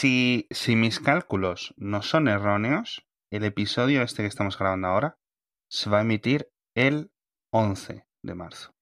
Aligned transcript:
Si, 0.00 0.46
si 0.52 0.76
mis 0.76 1.00
cálculos 1.00 1.74
no 1.76 2.02
son 2.02 2.28
erróneos, 2.28 3.04
el 3.32 3.42
episodio 3.42 4.02
este 4.02 4.22
que 4.22 4.28
estamos 4.28 4.56
grabando 4.56 4.86
ahora 4.86 5.18
se 5.68 5.90
va 5.90 5.98
a 5.98 6.02
emitir 6.02 6.50
el 6.76 7.10
11 7.52 8.06
de 8.22 8.34
marzo. 8.36 8.76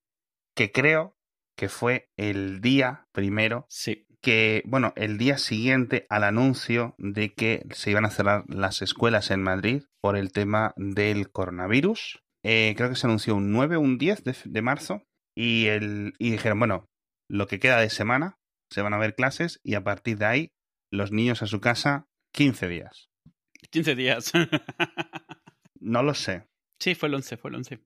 Que 0.54 0.72
creo 0.72 1.16
que 1.56 1.70
fue 1.70 2.10
el 2.18 2.60
día 2.60 3.08
primero 3.14 3.64
Sí. 3.70 4.06
que, 4.20 4.62
bueno, 4.66 4.92
el 4.94 5.16
día 5.16 5.38
siguiente 5.38 6.06
al 6.10 6.22
anuncio 6.22 6.94
de 6.98 7.32
que 7.32 7.64
se 7.70 7.92
iban 7.92 8.04
a 8.04 8.10
cerrar 8.10 8.44
las 8.48 8.82
escuelas 8.82 9.30
en 9.30 9.42
Madrid 9.42 9.84
por 10.02 10.18
el 10.18 10.32
tema 10.32 10.74
del 10.76 11.32
coronavirus. 11.32 12.22
Eh, 12.44 12.74
creo 12.76 12.90
que 12.90 12.96
se 12.96 13.06
anunció 13.06 13.36
un 13.36 13.52
9 13.52 13.76
o 13.76 13.80
un 13.80 13.96
10 13.96 14.22
de, 14.22 14.36
de 14.44 14.60
marzo 14.60 15.02
y, 15.34 15.68
el, 15.68 16.12
y 16.18 16.30
dijeron, 16.32 16.58
bueno, 16.58 16.90
lo 17.26 17.46
que 17.46 17.58
queda 17.58 17.80
de 17.80 17.88
semana 17.88 18.36
se 18.70 18.82
van 18.82 18.92
a 18.92 18.98
ver 18.98 19.14
clases 19.14 19.60
y 19.62 19.76
a 19.76 19.82
partir 19.82 20.18
de 20.18 20.26
ahí 20.26 20.52
los 20.90 21.12
niños 21.12 21.42
a 21.42 21.46
su 21.46 21.60
casa 21.60 22.06
15 22.32 22.68
días. 22.68 23.10
15 23.70 23.94
días. 23.94 24.32
No 25.78 26.02
lo 26.02 26.14
sé. 26.14 26.48
sí, 26.80 26.94
fue 26.94 27.08
el 27.08 27.14
11, 27.14 27.36
fue 27.36 27.50
el 27.50 27.56
11. 27.56 27.80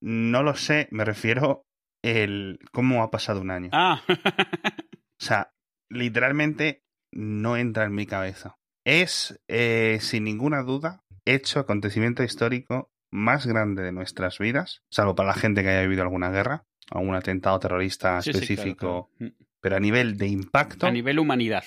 No 0.00 0.42
lo 0.42 0.54
sé, 0.56 0.88
me 0.90 1.04
refiero 1.04 1.66
el 2.02 2.58
cómo 2.72 3.02
ha 3.04 3.10
pasado 3.10 3.40
un 3.40 3.50
año. 3.50 3.68
Ah, 3.72 4.02
O 4.08 5.24
sea, 5.24 5.52
literalmente 5.88 6.82
no 7.12 7.56
entra 7.56 7.84
en 7.84 7.94
mi 7.94 8.06
cabeza. 8.06 8.56
Es, 8.84 9.40
eh, 9.48 9.98
sin 10.00 10.24
ninguna 10.24 10.62
duda, 10.62 11.04
hecho 11.24 11.60
acontecimiento 11.60 12.22
histórico 12.24 12.90
más 13.12 13.46
grande 13.46 13.82
de 13.82 13.92
nuestras 13.92 14.38
vidas, 14.38 14.82
salvo 14.90 15.14
para 15.14 15.28
la 15.28 15.34
gente 15.34 15.62
que 15.62 15.68
haya 15.68 15.82
vivido 15.82 16.02
alguna 16.02 16.30
guerra, 16.30 16.64
algún 16.90 17.14
atentado 17.14 17.58
terrorista 17.60 18.20
sí, 18.20 18.32
sí, 18.32 18.38
específico, 18.38 19.10
claro, 19.16 19.32
claro. 19.32 19.34
pero 19.60 19.76
a 19.76 19.80
nivel 19.80 20.18
de 20.18 20.26
impacto, 20.26 20.86
A 20.86 20.90
nivel 20.90 21.20
humanidad. 21.20 21.64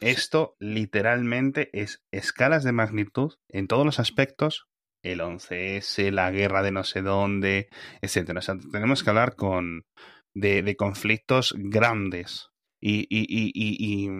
Esto 0.00 0.56
literalmente 0.58 1.70
es 1.72 2.02
escalas 2.10 2.64
de 2.64 2.72
magnitud 2.72 3.34
en 3.48 3.68
todos 3.68 3.84
los 3.84 4.00
aspectos. 4.00 4.66
El 5.02 5.20
11S, 5.20 6.10
la 6.10 6.30
guerra 6.30 6.62
de 6.62 6.72
no 6.72 6.84
sé 6.84 7.00
dónde, 7.02 7.68
etcétera. 8.02 8.40
O 8.40 8.42
sea, 8.42 8.56
tenemos 8.72 9.02
que 9.02 9.10
hablar 9.10 9.34
con 9.34 9.86
de, 10.34 10.76
conflictos 10.76 11.54
grandes 11.56 12.48
y, 12.80 13.06
y, 13.08 13.26
y, 13.28 14.10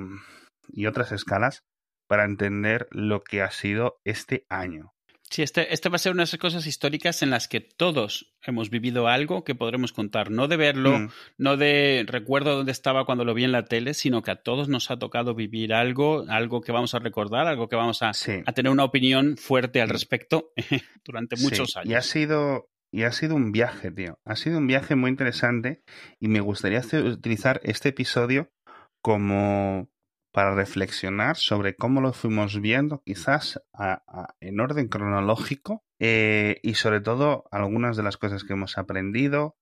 y 0.68 0.86
otras 0.86 1.12
escalas 1.12 1.64
para 2.08 2.24
entender 2.24 2.88
lo 2.90 3.22
que 3.22 3.42
ha 3.42 3.50
sido 3.50 4.00
este 4.04 4.46
año. 4.48 4.94
Sí, 5.30 5.42
este, 5.42 5.72
este 5.72 5.88
va 5.88 5.94
a 5.94 5.98
ser 6.00 6.10
una 6.12 6.22
de 6.22 6.24
esas 6.24 6.40
cosas 6.40 6.66
históricas 6.66 7.22
en 7.22 7.30
las 7.30 7.46
que 7.46 7.60
todos 7.60 8.34
hemos 8.42 8.68
vivido 8.68 9.06
algo 9.06 9.44
que 9.44 9.54
podremos 9.54 9.92
contar. 9.92 10.30
No 10.32 10.48
de 10.48 10.56
verlo, 10.56 10.98
Mm, 10.98 11.08
no 11.38 11.56
de 11.56 12.04
recuerdo 12.06 12.56
dónde 12.56 12.72
estaba 12.72 13.04
cuando 13.06 13.24
lo 13.24 13.32
vi 13.32 13.44
en 13.44 13.52
la 13.52 13.64
tele, 13.64 13.94
sino 13.94 14.22
que 14.22 14.32
a 14.32 14.42
todos 14.42 14.68
nos 14.68 14.90
ha 14.90 14.98
tocado 14.98 15.36
vivir 15.36 15.72
algo, 15.72 16.24
algo 16.28 16.60
que 16.62 16.72
vamos 16.72 16.94
a 16.94 16.98
recordar, 16.98 17.46
algo 17.46 17.68
que 17.68 17.76
vamos 17.76 18.02
a, 18.02 18.12
sí. 18.12 18.42
a 18.44 18.52
tener 18.52 18.72
una 18.72 18.82
opinión 18.82 19.36
fuerte 19.36 19.80
al 19.80 19.88
Mm. 19.88 19.92
respecto 19.92 20.52
durante 21.04 21.36
Sí, 21.36 21.44
muchos 21.44 21.76
Y 21.76 21.78
ha 21.78 21.98
años. 21.98 22.06
sido, 22.06 22.68
y 22.90 23.04
ha 23.04 23.12
sido 23.12 23.36
un 23.36 23.52
viaje, 23.52 23.92
tío. 23.92 24.18
Ha 24.24 24.34
sido 24.34 24.58
un 24.58 24.66
viaje 24.66 24.96
muy 24.96 25.10
interesante 25.10 25.82
y 26.18 26.26
me 26.26 26.40
gustaría 26.40 26.80
utilizar 27.04 27.60
este 27.62 27.90
episodio 27.90 28.50
como 29.00 29.88
para 30.32 30.54
reflexionar 30.54 31.36
sobre 31.36 31.74
cómo 31.74 32.00
lo 32.00 32.12
fuimos 32.12 32.60
viendo, 32.60 33.02
quizás 33.04 33.60
en 34.40 34.60
orden 34.60 34.88
cronológico, 34.88 35.84
eh, 35.98 36.60
y 36.62 36.74
sobre 36.74 37.00
todo 37.00 37.44
algunas 37.50 37.96
de 37.96 38.02
las 38.02 38.16
cosas 38.16 38.44
que 38.44 38.54
hemos 38.54 38.78
aprendido 38.78 39.56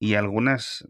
y 0.00 0.14
algunas 0.14 0.86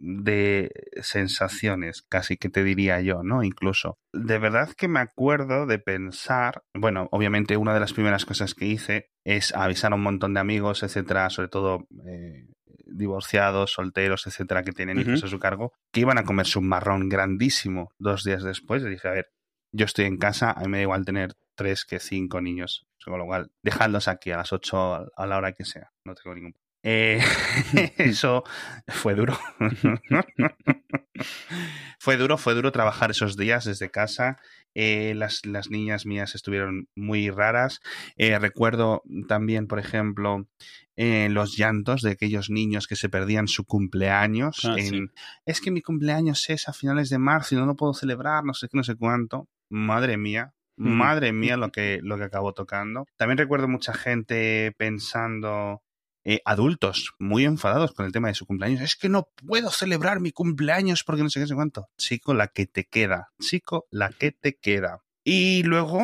de 0.00 0.70
sensaciones, 1.02 2.02
casi 2.02 2.36
que 2.36 2.48
te 2.48 2.62
diría 2.62 3.00
yo, 3.00 3.22
¿no? 3.22 3.42
Incluso. 3.42 3.98
De 4.12 4.38
verdad 4.38 4.70
que 4.76 4.88
me 4.88 5.00
acuerdo 5.00 5.66
de 5.66 5.78
pensar, 5.78 6.62
bueno, 6.72 7.08
obviamente 7.10 7.56
una 7.56 7.74
de 7.74 7.80
las 7.80 7.92
primeras 7.92 8.24
cosas 8.24 8.54
que 8.54 8.66
hice 8.66 9.10
es 9.24 9.54
avisar 9.54 9.92
a 9.92 9.96
un 9.96 10.02
montón 10.02 10.34
de 10.34 10.40
amigos, 10.40 10.82
etcétera, 10.82 11.30
sobre 11.30 11.48
todo 11.48 11.86
eh, 12.06 12.48
divorciados, 12.88 13.72
solteros, 13.72 14.26
etcétera, 14.26 14.62
que 14.62 14.72
tienen 14.72 15.00
hijos 15.00 15.24
a 15.24 15.28
su 15.28 15.38
cargo, 15.38 15.72
que 15.92 16.00
iban 16.00 16.18
a 16.18 16.24
comerse 16.24 16.58
un 16.58 16.68
marrón 16.68 17.08
grandísimo 17.08 17.92
dos 17.98 18.24
días 18.24 18.42
después. 18.42 18.82
Y 18.82 18.88
dije, 18.88 19.08
a 19.08 19.12
ver, 19.12 19.30
yo 19.72 19.84
estoy 19.84 20.06
en 20.06 20.18
casa, 20.18 20.52
a 20.52 20.60
mí 20.62 20.68
me 20.68 20.78
da 20.78 20.82
igual 20.82 21.04
tener 21.04 21.34
tres 21.54 21.84
que 21.84 22.00
cinco 22.00 22.40
niños. 22.40 22.86
Con 23.04 23.18
lo 23.18 23.26
cual, 23.26 23.50
dejadlos 23.62 24.08
aquí 24.08 24.32
a 24.32 24.38
las 24.38 24.52
ocho 24.52 24.94
a 24.94 25.06
a 25.16 25.26
la 25.26 25.38
hora 25.38 25.52
que 25.52 25.64
sea. 25.64 25.92
No 26.04 26.14
tengo 26.14 26.34
ningún 26.34 26.54
eh, 26.82 27.20
eso 27.98 28.44
fue 28.86 29.14
duro. 29.14 29.38
fue 31.98 32.16
duro, 32.16 32.38
fue 32.38 32.54
duro 32.54 32.72
trabajar 32.72 33.10
esos 33.10 33.36
días 33.36 33.64
desde 33.64 33.90
casa. 33.90 34.38
Eh, 34.80 35.12
las, 35.16 35.44
las 35.44 35.70
niñas 35.70 36.06
mías 36.06 36.36
estuvieron 36.36 36.88
muy 36.94 37.30
raras. 37.30 37.80
Eh, 38.16 38.38
recuerdo 38.38 39.02
también, 39.26 39.66
por 39.66 39.80
ejemplo, 39.80 40.46
eh, 40.94 41.28
los 41.30 41.56
llantos 41.56 42.00
de 42.00 42.12
aquellos 42.12 42.48
niños 42.48 42.86
que 42.86 42.94
se 42.94 43.08
perdían 43.08 43.48
su 43.48 43.64
cumpleaños. 43.64 44.64
Ah, 44.64 44.76
en, 44.78 44.86
sí. 44.86 45.00
Es 45.44 45.60
que 45.60 45.72
mi 45.72 45.82
cumpleaños 45.82 46.48
es 46.48 46.68
a 46.68 46.72
finales 46.72 47.10
de 47.10 47.18
marzo 47.18 47.56
y 47.56 47.58
no 47.58 47.66
lo 47.66 47.74
puedo 47.74 47.92
celebrar, 47.92 48.44
no 48.44 48.54
sé 48.54 48.68
qué, 48.68 48.76
no 48.76 48.84
sé 48.84 48.94
cuánto. 48.94 49.48
Madre 49.68 50.16
mía. 50.16 50.54
Ujú. 50.76 50.88
Madre 50.88 51.32
mía 51.32 51.56
lo 51.56 51.72
que, 51.72 51.98
lo 52.00 52.16
que 52.16 52.22
acabó 52.22 52.52
tocando. 52.52 53.04
También 53.16 53.38
recuerdo 53.38 53.66
mucha 53.66 53.92
gente 53.94 54.72
pensando 54.78 55.82
eh, 56.30 56.42
adultos 56.44 57.14
muy 57.18 57.46
enfadados 57.46 57.92
con 57.92 58.04
el 58.04 58.12
tema 58.12 58.28
de 58.28 58.34
su 58.34 58.44
cumpleaños. 58.44 58.82
Es 58.82 58.96
que 58.96 59.08
no 59.08 59.30
puedo 59.46 59.70
celebrar 59.70 60.20
mi 60.20 60.30
cumpleaños 60.30 61.02
porque 61.02 61.22
no 61.22 61.30
sé 61.30 61.40
qué, 61.40 61.46
sé 61.46 61.54
cuánto. 61.54 61.88
Chico, 61.96 62.34
la 62.34 62.48
que 62.48 62.66
te 62.66 62.84
queda. 62.84 63.30
Chico, 63.40 63.86
la 63.90 64.10
que 64.10 64.32
te 64.32 64.54
queda. 64.54 65.00
Y 65.24 65.62
luego, 65.62 66.02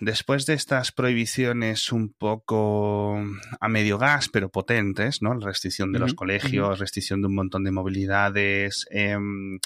después 0.00 0.46
de 0.46 0.54
estas 0.54 0.92
prohibiciones 0.92 1.92
un 1.92 2.10
poco 2.10 3.22
a 3.60 3.68
medio 3.68 3.98
gas, 3.98 4.30
pero 4.30 4.48
potentes, 4.48 5.20
¿no? 5.20 5.34
La 5.34 5.44
restricción 5.44 5.92
de 5.92 5.98
los 5.98 6.14
colegios, 6.14 6.78
restricción 6.78 7.20
de 7.20 7.26
un 7.26 7.34
montón 7.34 7.62
de 7.62 7.72
movilidades, 7.72 8.86
em, 8.90 9.58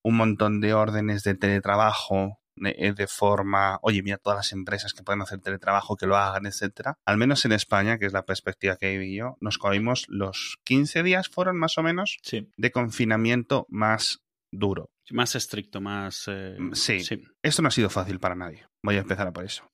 un 0.00 0.16
montón 0.16 0.62
de 0.62 0.72
órdenes 0.72 1.24
de 1.24 1.34
teletrabajo 1.34 2.40
eh, 2.64 2.92
de 2.94 3.06
forma, 3.06 3.78
oye, 3.82 4.02
mira 4.02 4.18
todas 4.18 4.36
las 4.38 4.52
empresas 4.52 4.92
que 4.94 5.02
pueden 5.02 5.22
hacer 5.22 5.40
teletrabajo, 5.40 5.96
que 5.96 6.06
lo 6.06 6.16
hagan, 6.16 6.46
etcétera. 6.46 6.96
Al 7.04 7.16
menos 7.16 7.44
en 7.44 7.52
España, 7.52 7.98
que 7.98 8.06
es 8.06 8.12
la 8.12 8.24
perspectiva 8.24 8.76
que 8.76 8.90
viví 8.98 9.16
yo, 9.16 9.36
nos 9.40 9.58
cogimos 9.58 10.04
los 10.08 10.58
15 10.64 11.02
días, 11.02 11.28
fueron 11.28 11.56
más 11.58 11.78
o 11.78 11.82
menos, 11.82 12.18
Sí, 12.22 12.48
de 12.56 12.70
confinamiento 12.70 13.66
más 13.68 14.20
duro. 14.50 14.90
más 15.10 15.34
estricto, 15.34 15.80
más... 15.80 16.24
eh, 16.28 16.56
Mm, 16.58 16.72
sí. 16.74 17.00
sí. 17.00 17.22
Esto 17.48 17.62
no 17.62 17.68
ha 17.68 17.70
sido 17.70 17.88
fácil 17.88 18.20
para 18.20 18.34
nadie. 18.34 18.66
Voy 18.82 18.96
a 18.96 19.00
empezar 19.00 19.26
a 19.26 19.32
por 19.32 19.44
eso. 19.44 19.64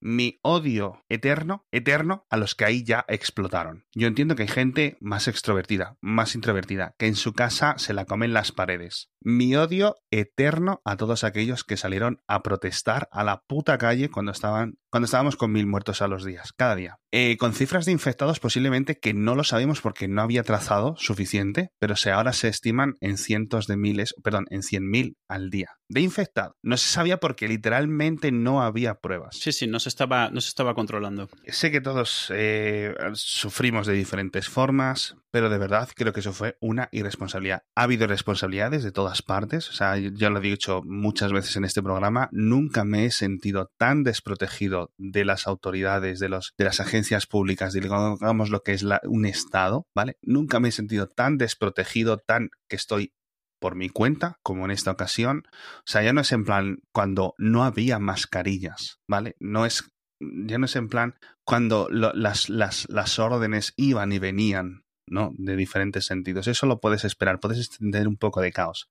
Mi 0.00 0.38
odio 0.42 1.02
eterno, 1.08 1.66
eterno, 1.72 2.26
a 2.30 2.36
los 2.36 2.54
que 2.54 2.64
ahí 2.64 2.84
ya 2.84 3.04
explotaron. 3.08 3.86
Yo 3.94 4.06
entiendo 4.06 4.36
que 4.36 4.42
hay 4.42 4.48
gente 4.48 4.96
más 5.00 5.26
extrovertida, 5.26 5.96
más 6.00 6.34
introvertida, 6.34 6.94
que 6.98 7.06
en 7.06 7.16
su 7.16 7.32
casa 7.32 7.74
se 7.78 7.94
la 7.94 8.04
comen 8.04 8.34
las 8.34 8.52
paredes. 8.52 9.10
Mi 9.20 9.56
odio 9.56 9.96
eterno 10.10 10.80
a 10.84 10.96
todos 10.96 11.24
aquellos 11.24 11.64
que 11.64 11.76
salieron 11.76 12.20
a 12.28 12.42
protestar 12.42 13.08
a 13.12 13.24
la 13.24 13.42
puta 13.46 13.78
calle 13.78 14.10
cuando 14.10 14.30
estaban, 14.30 14.78
cuando 14.90 15.06
estábamos 15.06 15.36
con 15.36 15.52
mil 15.52 15.66
muertos 15.66 16.02
a 16.02 16.08
los 16.08 16.24
días, 16.24 16.52
cada 16.52 16.76
día. 16.76 16.98
Eh, 17.12 17.36
con 17.38 17.54
cifras 17.54 17.86
de 17.86 17.92
infectados 17.92 18.40
posiblemente 18.40 18.98
que 18.98 19.14
no 19.14 19.34
lo 19.34 19.42
sabemos 19.42 19.80
porque 19.80 20.06
no 20.06 20.22
había 20.22 20.42
trazado 20.42 20.94
suficiente, 20.98 21.70
pero 21.78 21.96
se 21.96 22.10
ahora 22.10 22.32
se 22.32 22.48
estiman 22.48 22.94
en 23.00 23.16
cientos 23.16 23.66
de 23.66 23.76
miles, 23.76 24.14
perdón, 24.22 24.46
en 24.50 24.62
cien 24.62 24.88
mil 24.88 25.16
al 25.28 25.50
día 25.50 25.70
de 25.88 26.00
infectados. 26.00 26.56
No 26.62 26.76
se 26.76 26.88
porque 27.14 27.48
literalmente 27.48 28.32
no 28.32 28.62
había 28.62 28.96
pruebas. 28.96 29.36
Sí, 29.36 29.52
sí, 29.52 29.66
no 29.66 29.80
se 29.80 29.88
estaba, 29.88 30.30
no 30.30 30.40
se 30.40 30.48
estaba 30.48 30.74
controlando. 30.74 31.28
Sé 31.46 31.70
que 31.70 31.80
todos 31.80 32.32
eh, 32.34 32.94
sufrimos 33.14 33.86
de 33.86 33.94
diferentes 33.94 34.48
formas, 34.48 35.16
pero 35.30 35.48
de 35.48 35.58
verdad 35.58 35.88
creo 35.94 36.12
que 36.12 36.20
eso 36.20 36.32
fue 36.32 36.56
una 36.60 36.88
irresponsabilidad. 36.92 37.62
Ha 37.74 37.82
habido 37.82 38.06
responsabilidades 38.06 38.82
de 38.82 38.92
todas 38.92 39.22
partes, 39.22 39.68
o 39.68 39.72
sea, 39.72 39.96
ya 39.96 40.30
lo 40.30 40.38
he 40.38 40.42
dicho 40.42 40.82
muchas 40.84 41.32
veces 41.32 41.56
en 41.56 41.64
este 41.64 41.82
programa, 41.82 42.28
nunca 42.32 42.84
me 42.84 43.04
he 43.04 43.10
sentido 43.10 43.70
tan 43.78 44.02
desprotegido 44.02 44.92
de 44.98 45.24
las 45.24 45.46
autoridades, 45.46 46.18
de, 46.18 46.28
los, 46.28 46.54
de 46.58 46.64
las 46.64 46.80
agencias 46.80 47.26
públicas, 47.26 47.72
digamos 47.72 48.50
lo 48.50 48.62
que 48.62 48.72
es 48.72 48.82
la, 48.82 49.00
un 49.04 49.26
Estado, 49.26 49.86
¿vale? 49.94 50.16
Nunca 50.22 50.60
me 50.60 50.68
he 50.68 50.72
sentido 50.72 51.08
tan 51.08 51.36
desprotegido, 51.36 52.18
tan 52.18 52.48
que 52.68 52.76
estoy 52.76 53.12
por 53.58 53.74
mi 53.74 53.88
cuenta, 53.88 54.38
como 54.42 54.64
en 54.64 54.70
esta 54.70 54.90
ocasión. 54.90 55.44
O 55.78 55.86
sea, 55.86 56.02
ya 56.02 56.12
no 56.12 56.20
es 56.20 56.32
en 56.32 56.44
plan 56.44 56.78
cuando 56.92 57.34
no 57.38 57.64
había 57.64 57.98
mascarillas, 57.98 59.00
¿vale? 59.08 59.36
No 59.40 59.66
es, 59.66 59.84
ya 60.20 60.58
no 60.58 60.66
es 60.66 60.76
en 60.76 60.88
plan 60.88 61.14
cuando 61.44 61.88
las, 61.90 62.48
las, 62.48 62.88
las 62.88 63.18
órdenes 63.18 63.72
iban 63.76 64.12
y 64.12 64.18
venían, 64.18 64.84
¿no? 65.06 65.32
De 65.36 65.56
diferentes 65.56 66.06
sentidos. 66.06 66.48
Eso 66.48 66.66
lo 66.66 66.80
puedes 66.80 67.04
esperar, 67.04 67.40
puedes 67.40 67.70
tener 67.70 68.08
un 68.08 68.16
poco 68.16 68.40
de 68.40 68.52
caos. 68.52 68.90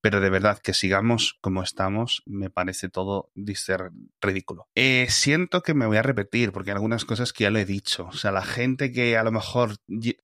Pero 0.00 0.20
de 0.20 0.30
verdad 0.30 0.58
que 0.62 0.74
sigamos 0.74 1.38
como 1.40 1.62
estamos, 1.62 2.22
me 2.26 2.50
parece 2.50 2.88
todo 2.88 3.30
ser 3.54 3.90
ridículo. 4.20 4.68
Eh, 4.74 5.06
siento 5.10 5.62
que 5.62 5.74
me 5.74 5.86
voy 5.86 5.96
a 5.96 6.02
repetir, 6.02 6.52
porque 6.52 6.70
hay 6.70 6.76
algunas 6.76 7.04
cosas 7.04 7.32
que 7.32 7.44
ya 7.44 7.50
lo 7.50 7.58
he 7.58 7.64
dicho. 7.64 8.06
O 8.06 8.16
sea, 8.16 8.32
la 8.32 8.44
gente 8.44 8.92
que 8.92 9.16
a 9.16 9.24
lo 9.24 9.32
mejor, 9.32 9.76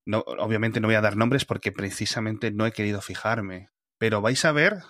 no, 0.06 0.21
obviamente 0.38 0.81
no 0.81 0.88
voy 0.88 0.94
a 0.94 1.00
dar 1.00 1.17
nombres 1.17 1.44
porque 1.44 1.73
precisamente 1.73 2.50
no 2.50 2.67
he 2.67 2.73
querido 2.73 3.00
fijarme. 3.00 3.69
Pero 3.99 4.21
vais 4.21 4.44
a 4.44 4.53
ver 4.53 4.82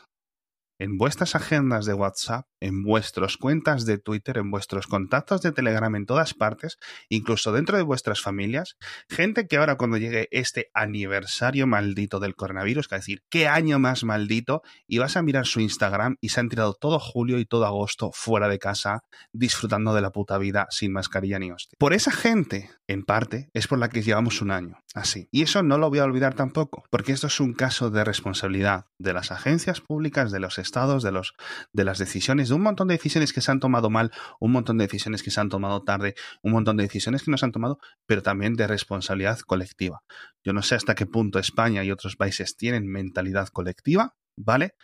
en 0.78 0.98
vuestras 0.98 1.34
agendas 1.34 1.86
de 1.86 1.94
WhatsApp, 1.94 2.46
en 2.60 2.82
vuestras 2.82 3.36
cuentas 3.36 3.84
de 3.86 3.98
Twitter, 3.98 4.38
en 4.38 4.50
vuestros 4.50 4.86
contactos 4.86 5.42
de 5.42 5.52
Telegram, 5.52 5.94
en 5.94 6.06
todas 6.06 6.34
partes, 6.34 6.78
incluso 7.08 7.52
dentro 7.52 7.76
de 7.76 7.82
vuestras 7.82 8.20
familias, 8.20 8.76
gente 9.08 9.46
que 9.46 9.56
ahora 9.56 9.76
cuando 9.76 9.96
llegue 9.96 10.28
este 10.30 10.70
aniversario 10.74 11.66
maldito 11.66 12.20
del 12.20 12.34
coronavirus, 12.34 12.88
que 12.88 12.96
decir, 12.96 13.22
qué 13.28 13.48
año 13.48 13.78
más 13.78 14.04
maldito, 14.04 14.62
y 14.86 14.98
vas 14.98 15.16
a 15.16 15.22
mirar 15.22 15.46
su 15.46 15.60
Instagram 15.60 16.16
y 16.20 16.30
se 16.30 16.40
han 16.40 16.48
tirado 16.48 16.74
todo 16.74 16.98
julio 16.98 17.38
y 17.38 17.46
todo 17.46 17.66
agosto 17.66 18.10
fuera 18.12 18.48
de 18.48 18.58
casa, 18.58 19.04
disfrutando 19.32 19.94
de 19.94 20.00
la 20.00 20.10
puta 20.10 20.38
vida 20.38 20.66
sin 20.70 20.92
mascarilla 20.92 21.38
ni 21.38 21.50
hostia. 21.50 21.76
Por 21.78 21.92
esa 21.92 22.10
gente, 22.10 22.70
en 22.86 23.04
parte, 23.04 23.50
es 23.52 23.66
por 23.66 23.78
la 23.78 23.88
que 23.88 24.02
llevamos 24.02 24.42
un 24.42 24.50
año, 24.50 24.78
así. 24.94 25.28
Y 25.30 25.42
eso 25.42 25.62
no 25.62 25.78
lo 25.78 25.90
voy 25.90 25.98
a 25.98 26.04
olvidar 26.04 26.34
tampoco, 26.34 26.84
porque 26.90 27.12
esto 27.12 27.26
es 27.26 27.40
un 27.40 27.52
caso 27.52 27.90
de 27.90 28.04
responsabilidad 28.04 28.86
de 28.98 29.12
las 29.12 29.30
agencias 29.30 29.80
públicas, 29.80 30.32
de 30.32 30.40
los 30.40 30.58
estados, 30.64 31.02
de, 31.02 31.12
los, 31.12 31.34
de 31.72 31.84
las 31.84 31.98
decisiones, 31.98 32.48
de 32.48 32.54
un 32.54 32.62
montón 32.62 32.88
de 32.88 32.94
decisiones 32.94 33.32
que 33.32 33.40
se 33.40 33.50
han 33.52 33.60
tomado 33.60 33.90
mal, 33.90 34.10
un 34.40 34.52
montón 34.52 34.78
de 34.78 34.84
decisiones 34.84 35.22
que 35.22 35.30
se 35.30 35.40
han 35.40 35.48
tomado 35.48 35.82
tarde, 35.82 36.14
un 36.42 36.52
montón 36.52 36.76
de 36.76 36.84
decisiones 36.84 37.22
que 37.22 37.30
no 37.30 37.38
se 37.38 37.44
han 37.44 37.52
tomado, 37.52 37.78
pero 38.06 38.22
también 38.22 38.54
de 38.54 38.66
responsabilidad 38.66 39.38
colectiva. 39.40 40.02
Yo 40.44 40.52
no 40.52 40.62
sé 40.62 40.74
hasta 40.74 40.94
qué 40.94 41.06
punto 41.06 41.38
España 41.38 41.84
y 41.84 41.90
otros 41.90 42.16
países 42.16 42.56
tienen 42.56 42.86
mentalidad 42.86 43.48
colectiva, 43.48 44.14
¿vale? 44.36 44.74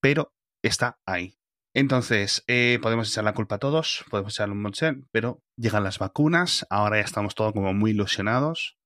Pero 0.00 0.32
está 0.62 0.98
ahí. 1.06 1.36
Entonces, 1.74 2.42
eh, 2.48 2.78
podemos 2.82 3.08
echar 3.08 3.22
la 3.24 3.34
culpa 3.34 3.56
a 3.56 3.58
todos, 3.58 4.04
podemos 4.10 4.34
echarle 4.34 4.54
un 4.54 4.62
montón, 4.62 5.08
pero 5.12 5.42
llegan 5.56 5.84
las 5.84 5.98
vacunas, 5.98 6.66
ahora 6.68 6.96
ya 6.96 7.04
estamos 7.04 7.34
todos 7.34 7.52
como 7.52 7.72
muy 7.72 7.92
ilusionados. 7.92 8.79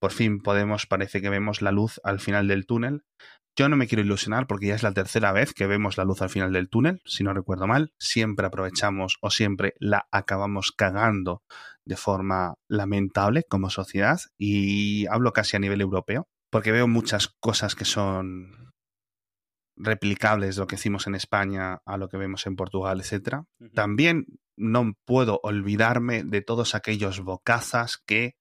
Por 0.00 0.12
fin 0.12 0.40
podemos, 0.40 0.86
parece 0.86 1.20
que 1.20 1.30
vemos 1.30 1.62
la 1.62 1.72
luz 1.72 2.00
al 2.04 2.20
final 2.20 2.48
del 2.48 2.66
túnel. 2.66 3.04
Yo 3.56 3.68
no 3.68 3.76
me 3.76 3.88
quiero 3.88 4.02
ilusionar 4.02 4.46
porque 4.46 4.68
ya 4.68 4.76
es 4.76 4.84
la 4.84 4.92
tercera 4.92 5.32
vez 5.32 5.52
que 5.52 5.66
vemos 5.66 5.96
la 5.96 6.04
luz 6.04 6.22
al 6.22 6.30
final 6.30 6.52
del 6.52 6.68
túnel, 6.68 7.02
si 7.04 7.24
no 7.24 7.34
recuerdo 7.34 7.66
mal. 7.66 7.92
Siempre 7.98 8.46
aprovechamos 8.46 9.18
o 9.20 9.30
siempre 9.30 9.74
la 9.80 10.06
acabamos 10.12 10.70
cagando 10.70 11.42
de 11.84 11.96
forma 11.96 12.54
lamentable 12.68 13.42
como 13.42 13.70
sociedad 13.70 14.20
y 14.38 15.06
hablo 15.06 15.32
casi 15.32 15.56
a 15.56 15.60
nivel 15.60 15.80
europeo 15.80 16.28
porque 16.50 16.72
veo 16.72 16.88
muchas 16.88 17.28
cosas 17.40 17.74
que 17.74 17.84
son 17.84 18.72
replicables 19.76 20.56
de 20.56 20.60
lo 20.60 20.66
que 20.66 20.74
hicimos 20.74 21.06
en 21.06 21.14
España 21.14 21.80
a 21.84 21.96
lo 21.96 22.08
que 22.08 22.16
vemos 22.16 22.46
en 22.46 22.56
Portugal, 22.56 23.00
etc. 23.00 23.42
También 23.74 24.26
no 24.56 24.94
puedo 25.04 25.40
olvidarme 25.42 26.24
de 26.24 26.42
todos 26.42 26.74
aquellos 26.74 27.20
bocazas 27.20 27.96
que 28.04 28.34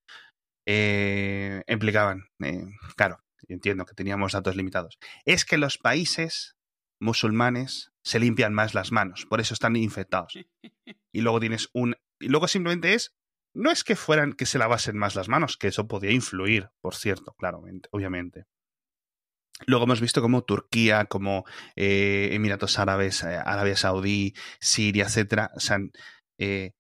eh, 0.70 1.64
implicaban, 1.66 2.26
eh, 2.44 2.66
claro, 2.98 3.24
entiendo 3.48 3.86
que 3.86 3.96
teníamos 3.96 4.34
datos 4.34 4.58
limitados, 4.58 5.00
es 5.24 5.46
que 5.46 5.58
los 5.58 5.78
países 5.78 6.58
musulmanes 7.00 7.94
se 8.04 8.20
limpian 8.20 8.54
más 8.54 8.74
las 8.74 8.92
manos, 8.92 9.26
por 9.26 9.40
eso 9.40 9.54
están 9.54 9.76
infectados. 9.76 10.34
Y 11.14 11.22
luego 11.22 11.40
tienes 11.40 11.70
un... 11.74 11.96
Y 12.20 12.28
luego 12.28 12.48
simplemente 12.48 12.94
es... 12.94 13.16
No 13.56 13.72
es 13.72 13.84
que 13.84 13.96
fueran 13.96 14.34
que 14.34 14.46
se 14.46 14.60
lavasen 14.60 14.98
más 14.98 15.16
las 15.16 15.30
manos, 15.30 15.58
que 15.58 15.70
eso 15.70 15.88
podía 15.88 16.12
influir, 16.12 16.70
por 16.80 16.94
cierto, 16.94 17.34
claro, 17.40 17.64
obviamente. 17.90 18.46
Luego 19.66 19.86
hemos 19.86 20.02
visto 20.02 20.22
como 20.22 20.44
Turquía, 20.44 21.06
como 21.06 21.46
eh, 21.76 22.30
Emiratos 22.34 22.78
Árabes, 22.78 23.24
Arabia 23.24 23.76
Saudí, 23.76 24.36
Siria, 24.60 25.06
etcétera, 25.06 25.50
se 25.58 25.74
han 25.74 25.92
eh, 26.38 26.74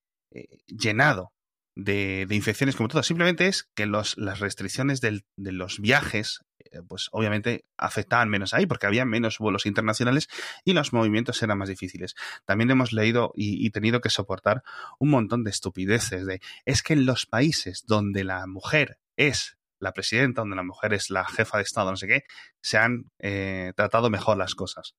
llenado 0.68 1.34
de, 1.78 2.28
infecciones 2.32 2.76
como 2.76 2.90
todo. 2.90 3.04
Simplemente 3.04 3.48
es 3.48 3.70
que 3.76 3.86
los, 3.86 4.18
las 4.18 4.40
restricciones 4.40 5.00
de 5.00 5.22
los 5.38 5.80
viajes, 5.80 6.42
pues 6.88 7.10
obviamente 7.12 7.66
afectaban 7.78 8.30
menos 8.30 8.54
ahí 8.54 8.66
porque 8.66 8.88
había 8.88 9.06
menos 9.06 9.38
vuelos 9.38 9.66
internacionales 9.66 10.28
y 10.66 10.74
los 10.74 10.92
movimientos 10.92 11.42
eran 11.44 11.58
más 11.58 11.70
difíciles. 11.70 12.16
También 12.46 12.72
hemos 12.72 12.92
leído 12.94 13.32
y, 13.36 13.66
y 13.66 13.70
tenido 13.70 14.02
que 14.02 14.10
soportar 14.10 14.64
un 15.00 15.10
montón 15.10 15.44
de 15.44 15.52
estupideces 15.52 16.26
de 16.26 16.42
es 16.66 16.82
que 16.82 16.94
en 16.94 17.06
los 17.06 17.26
países 17.26 17.86
donde 17.86 18.24
la 18.24 18.46
mujer 18.48 19.00
es 19.16 19.58
la 19.80 19.94
presidenta, 19.94 20.42
donde 20.42 20.56
la 20.56 20.64
mujer 20.64 20.94
es 20.94 21.12
la 21.12 21.26
jefa 21.26 21.58
de 21.58 21.64
Estado, 21.64 21.92
no 21.92 21.98
sé 21.98 22.08
qué, 22.08 22.24
se 22.62 22.78
han 22.78 23.12
eh, 23.20 23.74
tratado 23.76 24.10
mejor 24.10 24.38
las 24.38 24.56
cosas. 24.56 24.96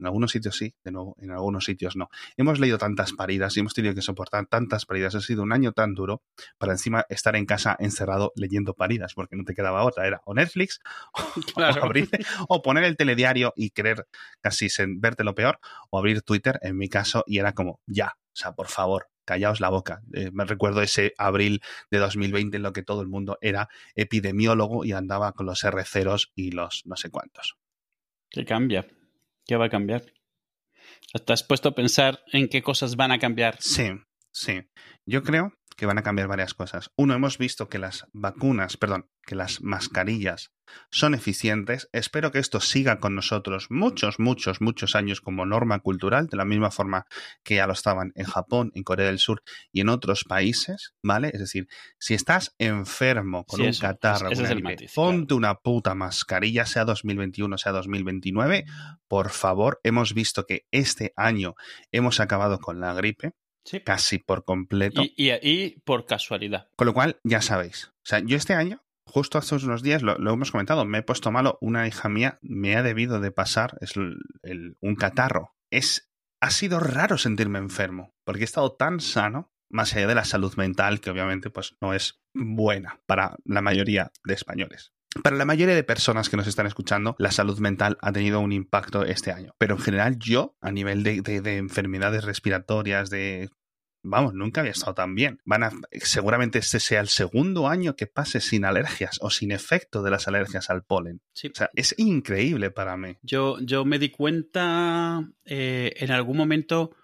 En 0.00 0.06
algunos 0.06 0.32
sitios 0.32 0.56
sí, 0.56 0.74
de 0.82 0.90
nuevo, 0.90 1.16
en 1.20 1.30
algunos 1.30 1.64
sitios 1.64 1.94
no. 1.94 2.08
Hemos 2.36 2.58
leído 2.58 2.78
tantas 2.78 3.12
paridas 3.12 3.56
y 3.56 3.60
hemos 3.60 3.74
tenido 3.74 3.94
que 3.94 4.02
soportar 4.02 4.46
tantas 4.46 4.86
paridas. 4.86 5.14
Ha 5.14 5.20
sido 5.20 5.42
un 5.42 5.52
año 5.52 5.72
tan 5.72 5.94
duro 5.94 6.22
para 6.58 6.72
encima 6.72 7.04
estar 7.08 7.36
en 7.36 7.46
casa 7.46 7.76
encerrado 7.78 8.32
leyendo 8.34 8.74
paridas, 8.74 9.14
porque 9.14 9.36
no 9.36 9.44
te 9.44 9.54
quedaba 9.54 9.84
otra. 9.84 10.06
Era 10.06 10.22
o 10.24 10.34
Netflix, 10.34 10.80
o, 11.56 11.60
abrir, 11.60 12.08
o 12.48 12.62
poner 12.62 12.84
el 12.84 12.96
telediario 12.96 13.52
y 13.54 13.70
querer 13.70 14.06
casi 14.40 14.68
verte 14.96 15.24
lo 15.24 15.34
peor, 15.34 15.60
o 15.90 15.98
abrir 15.98 16.22
Twitter, 16.22 16.58
en 16.62 16.76
mi 16.76 16.88
caso, 16.88 17.22
y 17.26 17.38
era 17.38 17.52
como, 17.52 17.80
ya, 17.86 18.16
o 18.16 18.36
sea, 18.36 18.52
por 18.52 18.68
favor, 18.68 19.08
callaos 19.24 19.60
la 19.60 19.68
boca. 19.68 20.02
Eh, 20.12 20.30
me 20.32 20.44
recuerdo 20.44 20.82
ese 20.82 21.12
abril 21.18 21.60
de 21.90 21.98
2020 21.98 22.56
en 22.56 22.62
lo 22.62 22.72
que 22.72 22.82
todo 22.82 23.02
el 23.02 23.08
mundo 23.08 23.38
era 23.40 23.68
epidemiólogo 23.94 24.84
y 24.84 24.92
andaba 24.92 25.32
con 25.32 25.46
los 25.46 25.64
R0 25.64 26.30
y 26.34 26.52
los 26.52 26.82
no 26.86 26.96
sé 26.96 27.10
cuántos. 27.10 27.56
¿Qué 28.30 28.44
cambia? 28.44 28.86
¿Qué 29.50 29.56
va 29.56 29.64
a 29.64 29.68
cambiar? 29.68 30.04
¿Estás 31.12 31.42
puesto 31.42 31.70
a 31.70 31.74
pensar 31.74 32.22
en 32.32 32.46
qué 32.46 32.62
cosas 32.62 32.94
van 32.94 33.10
a 33.10 33.18
cambiar? 33.18 33.56
Sí, 33.58 33.90
sí. 34.30 34.60
Yo 35.06 35.24
creo 35.24 35.52
que 35.80 35.86
van 35.86 35.96
a 35.96 36.02
cambiar 36.02 36.28
varias 36.28 36.52
cosas. 36.52 36.90
Uno, 36.94 37.14
hemos 37.14 37.38
visto 37.38 37.70
que 37.70 37.78
las 37.78 38.06
vacunas, 38.12 38.76
perdón, 38.76 39.08
que 39.24 39.34
las 39.34 39.62
mascarillas 39.62 40.52
son 40.90 41.14
eficientes. 41.14 41.88
Espero 41.92 42.30
que 42.30 42.38
esto 42.38 42.60
siga 42.60 42.98
con 42.98 43.14
nosotros 43.14 43.68
muchos, 43.70 44.18
muchos, 44.18 44.60
muchos 44.60 44.94
años 44.94 45.22
como 45.22 45.46
norma 45.46 45.78
cultural, 45.78 46.26
de 46.26 46.36
la 46.36 46.44
misma 46.44 46.70
forma 46.70 47.06
que 47.42 47.54
ya 47.54 47.66
lo 47.66 47.72
estaban 47.72 48.12
en 48.14 48.26
Japón, 48.26 48.72
en 48.74 48.82
Corea 48.82 49.06
del 49.06 49.18
Sur 49.18 49.42
y 49.72 49.80
en 49.80 49.88
otros 49.88 50.24
países, 50.24 50.92
¿vale? 51.02 51.30
Es 51.32 51.40
decir, 51.40 51.66
si 51.98 52.12
estás 52.12 52.54
enfermo 52.58 53.46
con 53.46 53.62
un 53.62 53.72
catarro, 53.72 54.28
ponte 54.94 55.32
una 55.32 55.54
puta 55.54 55.94
mascarilla, 55.94 56.66
sea 56.66 56.84
2021, 56.84 57.56
sea 57.56 57.72
2029, 57.72 58.66
por 59.08 59.30
favor. 59.30 59.80
Hemos 59.82 60.12
visto 60.12 60.44
que 60.44 60.66
este 60.72 61.14
año 61.16 61.54
hemos 61.90 62.20
acabado 62.20 62.58
con 62.58 62.80
la 62.80 62.92
gripe, 62.92 63.32
casi 63.84 64.18
por 64.18 64.44
completo. 64.44 65.02
Y, 65.02 65.30
y, 65.42 65.80
por 65.84 66.06
casualidad. 66.06 66.68
Con 66.76 66.86
lo 66.86 66.94
cual, 66.94 67.18
ya 67.24 67.42
sabéis. 67.42 67.86
O 67.86 68.06
sea, 68.06 68.20
yo 68.20 68.36
este 68.36 68.54
año, 68.54 68.82
justo 69.04 69.38
hace 69.38 69.54
unos 69.56 69.82
días, 69.82 70.02
lo, 70.02 70.14
hemos 70.16 70.50
comentado, 70.50 70.84
me 70.84 70.98
he 70.98 71.02
puesto 71.02 71.30
malo. 71.30 71.58
Una 71.60 71.86
hija 71.86 72.08
mía 72.08 72.38
me 72.42 72.76
ha 72.76 72.82
debido 72.82 73.20
de 73.20 73.32
pasar 73.32 73.76
es 73.80 73.96
un 73.96 74.96
catarro. 74.96 75.54
Es, 75.70 76.10
ha 76.40 76.50
sido 76.50 76.80
raro 76.80 77.18
sentirme 77.18 77.58
enfermo, 77.58 78.14
porque 78.24 78.42
he 78.42 78.44
estado 78.44 78.72
tan 78.72 79.00
sano, 79.00 79.52
más 79.68 79.94
allá 79.94 80.08
de 80.08 80.14
la 80.14 80.24
salud 80.24 80.54
mental, 80.56 81.00
que 81.00 81.10
obviamente 81.10 81.50
pues, 81.50 81.76
no 81.80 81.94
es 81.94 82.20
buena 82.34 83.00
para 83.06 83.36
la 83.44 83.62
mayoría 83.62 84.10
de 84.24 84.34
españoles. 84.34 84.92
Para 85.22 85.36
la 85.36 85.44
mayoría 85.44 85.74
de 85.74 85.82
personas 85.82 86.28
que 86.28 86.36
nos 86.36 86.46
están 86.46 86.66
escuchando, 86.66 87.16
la 87.18 87.32
salud 87.32 87.58
mental 87.58 87.98
ha 88.00 88.12
tenido 88.12 88.40
un 88.40 88.52
impacto 88.52 89.04
este 89.04 89.32
año. 89.32 89.54
Pero 89.58 89.74
en 89.74 89.80
general 89.80 90.18
yo, 90.18 90.56
a 90.60 90.70
nivel 90.70 91.02
de, 91.02 91.20
de 91.22 91.56
enfermedades 91.56 92.24
respiratorias, 92.24 93.10
de 93.10 93.50
vamos, 94.02 94.34
nunca 94.34 94.60
había 94.60 94.72
estado 94.72 94.94
tan 94.94 95.14
bien. 95.14 95.40
Van 95.44 95.62
a, 95.62 95.70
seguramente 95.92 96.58
este 96.58 96.80
sea 96.80 97.00
el 97.00 97.08
segundo 97.08 97.68
año 97.68 97.96
que 97.96 98.06
pase 98.06 98.40
sin 98.40 98.64
alergias 98.64 99.18
o 99.20 99.30
sin 99.30 99.52
efecto 99.52 100.02
de 100.02 100.10
las 100.10 100.28
alergias 100.28 100.70
al 100.70 100.84
polen. 100.84 101.20
O 101.34 101.54
sea, 101.54 101.70
es 101.74 101.94
increíble 101.98 102.70
para 102.70 102.96
mí. 102.96 103.16
Yo, 103.22 103.58
yo 103.60 103.84
me 103.84 103.98
di 103.98 104.10
cuenta 104.10 105.20
eh, 105.44 105.92
en 105.96 106.10
algún 106.10 106.36
momento, 106.36 106.96